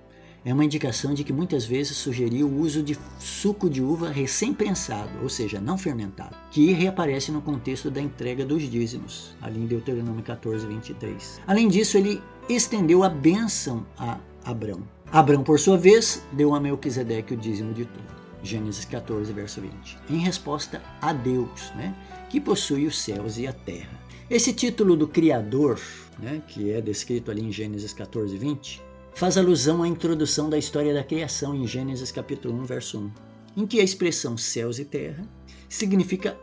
é 0.46 0.54
uma 0.54 0.64
indicação 0.64 1.14
de 1.14 1.24
que 1.24 1.34
muitas 1.34 1.66
vezes 1.66 1.98
sugeria 1.98 2.46
o 2.46 2.60
uso 2.60 2.84
de 2.84 2.96
suco 3.18 3.68
de 3.68 3.82
uva 3.82 4.10
recém-prensado, 4.10 5.10
ou 5.24 5.28
seja, 5.28 5.60
não 5.60 5.76
fermentado, 5.76 6.38
que 6.52 6.72
reaparece 6.72 7.32
no 7.32 7.42
contexto 7.42 7.90
da 7.90 8.00
entrega 8.00 8.46
dos 8.46 8.62
dízimos, 8.70 9.36
ali 9.42 9.60
em 9.60 9.66
Deuteronômio 9.66 10.24
14, 10.24 10.68
23. 10.68 11.42
Além 11.48 11.68
disso, 11.68 11.98
ele 11.98 12.22
estendeu 12.48 13.04
a 13.04 13.10
bênção 13.10 13.86
a 13.98 14.20
Abrão. 14.44 14.84
Abrão, 15.12 15.44
por 15.44 15.60
sua 15.60 15.78
vez, 15.78 16.24
deu 16.32 16.54
a 16.54 16.60
Melquisedeque 16.60 17.34
o 17.34 17.38
dízimo 17.38 17.74
de 17.74 17.86
tudo. 17.86 18.25
Gênesis 18.46 18.86
14, 18.86 19.34
verso 19.34 19.60
20, 19.60 19.98
em 20.10 20.18
resposta 20.18 20.82
a 21.02 21.12
Deus, 21.12 21.72
né, 21.76 21.96
que 22.30 22.40
possui 22.40 22.86
os 22.86 22.98
céus 22.98 23.38
e 23.38 23.48
a 23.48 23.54
terra. 23.54 24.00
Esse 24.30 24.54
título 24.54 24.96
do 24.96 25.08
Criador, 25.08 25.80
né, 26.20 26.42
que 26.48 26.72
é 26.72 26.80
descrito 26.80 27.32
ali 27.32 27.44
em 27.44 27.52
Gênesis 27.52 27.94
14, 27.94 28.38
20, 28.38 28.82
faz 29.14 29.38
alusão 29.38 29.84
à 29.84 29.88
introdução 29.88 30.50
da 30.50 30.58
história 30.58 30.94
da 30.94 31.04
criação 31.04 31.56
em 31.56 31.68
Gênesis 31.68 32.12
capítulo 32.12 32.54
1, 32.62 32.64
verso 32.66 33.00
1, 33.00 33.12
em 33.58 33.66
que 33.66 33.80
a 33.80 33.84
expressão 33.84 34.38
céus 34.38 34.80
e 34.80 34.86
terra 34.86 35.28
significa 35.68 36.38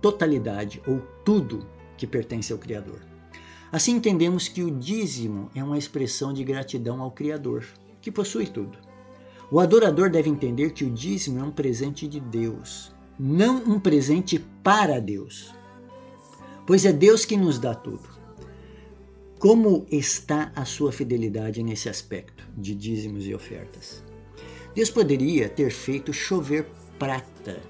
totalidade 0.00 0.80
ou 0.86 1.00
tudo 1.24 1.66
que 1.96 2.06
pertence 2.06 2.52
ao 2.52 2.58
Criador. 2.58 3.00
Assim 3.70 3.92
entendemos 3.92 4.48
que 4.48 4.62
o 4.62 4.70
dízimo 4.70 5.50
é 5.54 5.62
uma 5.62 5.76
expressão 5.76 6.32
de 6.32 6.42
gratidão 6.42 7.02
ao 7.02 7.10
Criador, 7.10 7.66
que 8.00 8.10
possui 8.10 8.46
tudo. 8.46 8.87
O 9.50 9.60
adorador 9.60 10.10
deve 10.10 10.28
entender 10.28 10.72
que 10.72 10.84
o 10.84 10.90
dízimo 10.90 11.38
é 11.40 11.42
um 11.42 11.50
presente 11.50 12.06
de 12.06 12.20
Deus, 12.20 12.94
não 13.18 13.56
um 13.56 13.80
presente 13.80 14.38
para 14.62 15.00
Deus. 15.00 15.54
Pois 16.66 16.84
é 16.84 16.92
Deus 16.92 17.24
que 17.24 17.34
nos 17.34 17.58
dá 17.58 17.74
tudo. 17.74 18.06
Como 19.38 19.86
está 19.90 20.52
a 20.54 20.66
sua 20.66 20.92
fidelidade 20.92 21.62
nesse 21.62 21.88
aspecto 21.88 22.46
de 22.58 22.74
dízimos 22.74 23.26
e 23.26 23.34
ofertas? 23.34 24.04
Deus 24.74 24.90
poderia 24.90 25.48
ter 25.48 25.70
feito 25.70 26.12
chover 26.12 26.66
prata 26.98 27.62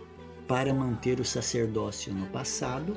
para 0.49 0.75
manter 0.75 1.21
o 1.21 1.25
sacerdócio 1.25 2.12
no 2.12 2.27
passado 2.27 2.97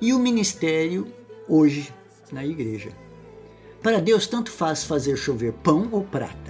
e 0.00 0.12
o 0.12 0.18
ministério 0.18 1.06
hoje 1.48 1.94
na 2.32 2.44
igreja. 2.44 2.90
Para 3.80 4.00
Deus, 4.00 4.26
tanto 4.26 4.50
faz 4.50 4.82
fazer 4.82 5.16
chover 5.16 5.52
pão 5.52 5.88
ou 5.92 6.02
prata. 6.02 6.43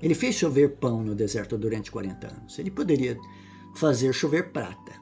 Ele 0.00 0.14
fez 0.14 0.34
chover 0.34 0.76
pão 0.76 1.02
no 1.02 1.14
deserto 1.14 1.56
durante 1.56 1.90
40 1.90 2.26
anos. 2.26 2.58
Ele 2.58 2.70
poderia 2.70 3.18
fazer 3.74 4.12
chover 4.12 4.52
prata 4.52 4.92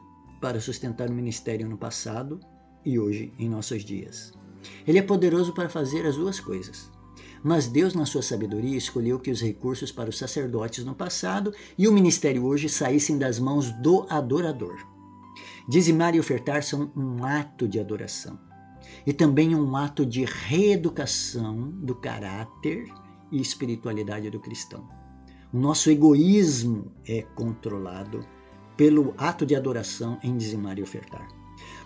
para 0.40 0.60
sustentar 0.60 1.08
o 1.08 1.12
ministério 1.12 1.68
no 1.68 1.78
passado 1.78 2.40
e 2.84 2.98
hoje 2.98 3.32
em 3.38 3.48
nossos 3.48 3.84
dias. 3.84 4.32
Ele 4.86 4.98
é 4.98 5.02
poderoso 5.02 5.52
para 5.52 5.68
fazer 5.68 6.06
as 6.06 6.16
duas 6.16 6.40
coisas. 6.40 6.90
Mas 7.42 7.68
Deus, 7.68 7.94
na 7.94 8.06
sua 8.06 8.22
sabedoria, 8.22 8.76
escolheu 8.76 9.18
que 9.20 9.30
os 9.30 9.42
recursos 9.42 9.92
para 9.92 10.08
os 10.08 10.16
sacerdotes 10.16 10.84
no 10.84 10.94
passado 10.94 11.52
e 11.76 11.86
o 11.86 11.92
ministério 11.92 12.44
hoje 12.44 12.68
saíssem 12.68 13.18
das 13.18 13.38
mãos 13.38 13.70
do 13.82 14.06
adorador. 14.08 14.76
Dizimar 15.68 16.14
e 16.14 16.20
ofertar 16.20 16.62
são 16.62 16.90
um 16.96 17.24
ato 17.24 17.68
de 17.68 17.78
adoração 17.78 18.38
e 19.06 19.12
também 19.12 19.54
um 19.54 19.76
ato 19.76 20.04
de 20.06 20.24
reeducação 20.24 21.70
do 21.70 21.94
caráter 21.94 22.86
e 23.34 23.40
espiritualidade 23.40 24.30
do 24.30 24.38
cristão. 24.38 24.88
O 25.52 25.58
nosso 25.58 25.90
egoísmo 25.90 26.92
é 27.06 27.22
controlado 27.34 28.24
pelo 28.76 29.12
ato 29.18 29.44
de 29.44 29.54
adoração 29.54 30.18
em 30.22 30.36
dizimar 30.36 30.78
e 30.78 30.82
ofertar. 30.82 31.28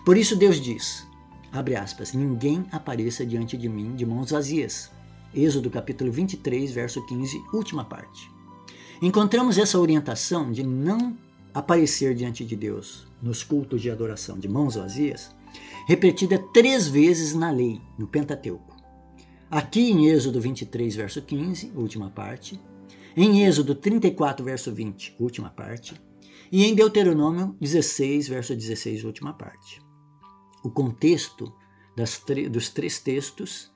Por 0.05 0.15
isso 0.15 0.35
Deus 0.35 0.61
diz: 0.61 1.07
abre 1.51 1.75
aspas, 1.75 2.13
ninguém 2.13 2.65
apareça 2.71 3.25
diante 3.25 3.57
de 3.57 3.67
mim 3.67 3.95
de 3.95 4.05
mãos 4.05 4.31
vazias. 4.31 4.91
Êxodo 5.33 5.69
capítulo 5.69 6.11
23, 6.11 6.71
verso 6.71 7.05
15, 7.05 7.43
última 7.53 7.83
parte. 7.83 8.31
Encontramos 9.01 9.57
essa 9.57 9.79
orientação 9.79 10.51
de 10.51 10.63
não 10.63 11.17
aparecer 11.53 12.13
diante 12.15 12.45
de 12.45 12.55
Deus 12.55 13.07
nos 13.21 13.43
cultos 13.43 13.81
de 13.81 13.89
adoração 13.89 14.37
de 14.37 14.47
mãos 14.47 14.75
vazias, 14.75 15.35
repetida 15.87 16.37
três 16.53 16.87
vezes 16.87 17.33
na 17.33 17.51
lei, 17.51 17.81
no 17.97 18.07
Pentateuco. 18.07 18.68
Aqui 19.51 19.89
em 19.89 20.05
Êxodo 20.05 20.39
23, 20.39 20.95
verso 20.95 21.23
15, 21.23 21.71
última 21.75 22.11
parte, 22.11 22.61
em 23.17 23.43
Êxodo 23.43 23.73
34, 23.73 24.45
verso 24.45 24.71
20, 24.71 25.15
última 25.19 25.49
parte, 25.49 25.99
e 26.51 26.65
em 26.65 26.75
Deuteronômio 26.75 27.57
16, 27.59 28.27
verso 28.27 28.55
16, 28.55 29.03
última 29.03 29.33
parte. 29.33 29.81
O 30.63 30.69
contexto 30.69 31.51
dos 32.51 32.69
três 32.69 32.99
textos 32.99 33.71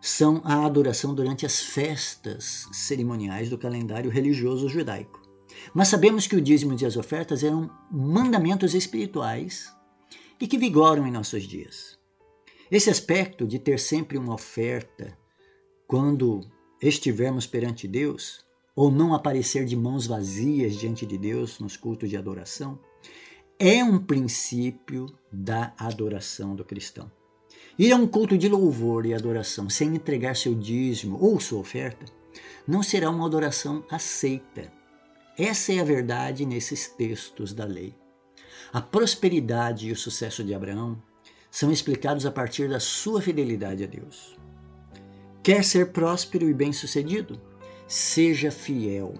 são 0.00 0.42
a 0.44 0.66
adoração 0.66 1.14
durante 1.14 1.46
as 1.46 1.60
festas 1.62 2.68
cerimoniais 2.72 3.48
do 3.48 3.56
calendário 3.56 4.10
religioso 4.10 4.68
judaico. 4.68 5.22
Mas 5.72 5.86
sabemos 5.86 6.26
que 6.26 6.34
o 6.34 6.40
dízimo 6.40 6.76
e 6.80 6.84
as 6.84 6.96
ofertas 6.96 7.44
eram 7.44 7.70
mandamentos 7.92 8.74
espirituais 8.74 9.72
e 10.40 10.48
que 10.48 10.58
vigoram 10.58 11.06
em 11.06 11.12
nossos 11.12 11.44
dias. 11.44 11.95
Esse 12.70 12.90
aspecto 12.90 13.46
de 13.46 13.58
ter 13.58 13.78
sempre 13.78 14.18
uma 14.18 14.34
oferta 14.34 15.16
quando 15.86 16.40
estivermos 16.82 17.46
perante 17.46 17.86
Deus, 17.86 18.44
ou 18.74 18.90
não 18.90 19.14
aparecer 19.14 19.64
de 19.64 19.76
mãos 19.76 20.06
vazias 20.06 20.74
diante 20.74 21.06
de 21.06 21.16
Deus 21.16 21.60
nos 21.60 21.76
cultos 21.76 22.10
de 22.10 22.16
adoração, 22.16 22.78
é 23.58 23.82
um 23.84 23.98
princípio 23.98 25.06
da 25.32 25.72
adoração 25.78 26.56
do 26.56 26.64
cristão. 26.64 27.10
Ir 27.78 27.92
a 27.92 27.96
um 27.96 28.06
culto 28.06 28.36
de 28.36 28.48
louvor 28.48 29.06
e 29.06 29.14
adoração 29.14 29.70
sem 29.70 29.94
entregar 29.94 30.34
seu 30.34 30.54
dízimo 30.54 31.18
ou 31.20 31.38
sua 31.38 31.60
oferta 31.60 32.04
não 32.66 32.82
será 32.82 33.08
uma 33.08 33.26
adoração 33.26 33.84
aceita. 33.88 34.72
Essa 35.38 35.72
é 35.72 35.80
a 35.80 35.84
verdade 35.84 36.44
nesses 36.44 36.88
textos 36.88 37.52
da 37.52 37.64
lei. 37.64 37.94
A 38.72 38.80
prosperidade 38.80 39.88
e 39.88 39.92
o 39.92 39.96
sucesso 39.96 40.42
de 40.42 40.52
Abraão 40.52 41.00
são 41.56 41.72
explicados 41.72 42.26
a 42.26 42.30
partir 42.30 42.68
da 42.68 42.78
sua 42.78 43.22
fidelidade 43.22 43.82
a 43.82 43.86
Deus. 43.86 44.36
Quer 45.42 45.64
ser 45.64 45.90
próspero 45.90 46.50
e 46.50 46.52
bem-sucedido? 46.52 47.40
Seja 47.88 48.50
fiel, 48.50 49.14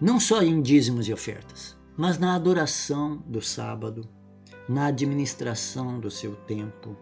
não 0.00 0.18
só 0.18 0.42
em 0.42 0.62
dízimos 0.62 1.06
e 1.08 1.12
ofertas, 1.12 1.76
mas 1.94 2.18
na 2.18 2.34
adoração 2.34 3.18
do 3.26 3.42
sábado, 3.42 4.08
na 4.66 4.86
administração 4.86 6.00
do 6.00 6.10
seu 6.10 6.36
tempo, 6.46 6.96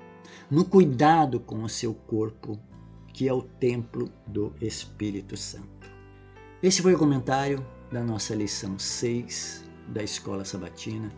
no 0.51 0.65
cuidado 0.65 1.39
com 1.39 1.63
o 1.63 1.69
seu 1.69 1.95
corpo, 1.95 2.59
que 3.15 3.29
é 3.29 3.33
o 3.33 3.43
templo 3.43 4.11
do 4.27 4.53
Espírito 4.61 5.37
Santo. 5.37 5.89
Esse 6.61 6.83
foi 6.83 6.93
o 6.93 6.99
comentário 6.99 7.65
da 7.93 8.03
nossa 8.03 8.35
lição 8.35 8.77
6 8.77 9.65
da 9.87 10.03
Escola 10.03 10.45
Sabatina. 10.45 11.09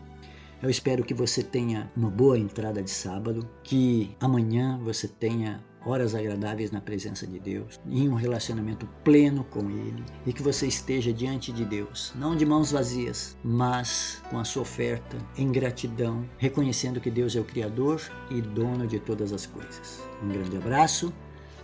Eu 0.61 0.69
espero 0.69 1.05
que 1.05 1.13
você 1.13 1.41
tenha 1.41 1.89
uma 1.95 2.09
boa 2.09 2.37
entrada 2.37 2.83
de 2.83 2.91
sábado, 2.91 3.47
que 3.63 4.13
amanhã 4.19 4.77
você 4.83 5.07
tenha 5.07 5.63
horas 5.85 6.13
agradáveis 6.13 6.69
na 6.69 6.81
presença 6.81 7.25
de 7.25 7.39
Deus, 7.39 7.79
em 7.87 8.09
um 8.09 8.13
relacionamento 8.13 8.85
pleno 9.01 9.45
com 9.45 9.69
Ele 9.69 10.03
e 10.25 10.33
que 10.33 10.43
você 10.43 10.67
esteja 10.67 11.13
diante 11.13 11.53
de 11.53 11.63
Deus, 11.63 12.11
não 12.13 12.35
de 12.35 12.45
mãos 12.45 12.73
vazias, 12.73 13.37
mas 13.41 14.21
com 14.29 14.37
a 14.37 14.43
sua 14.43 14.63
oferta 14.63 15.17
em 15.37 15.49
gratidão, 15.49 16.29
reconhecendo 16.37 16.99
que 16.99 17.09
Deus 17.09 17.37
é 17.37 17.39
o 17.39 17.45
Criador 17.45 18.01
e 18.29 18.41
dono 18.41 18.85
de 18.85 18.99
todas 18.99 19.31
as 19.31 19.45
coisas. 19.45 20.03
Um 20.21 20.27
grande 20.27 20.57
abraço, 20.57 21.13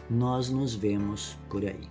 nós 0.10 0.50
nos 0.50 0.74
vemos 0.74 1.38
por 1.50 1.66
aí. 1.66 1.90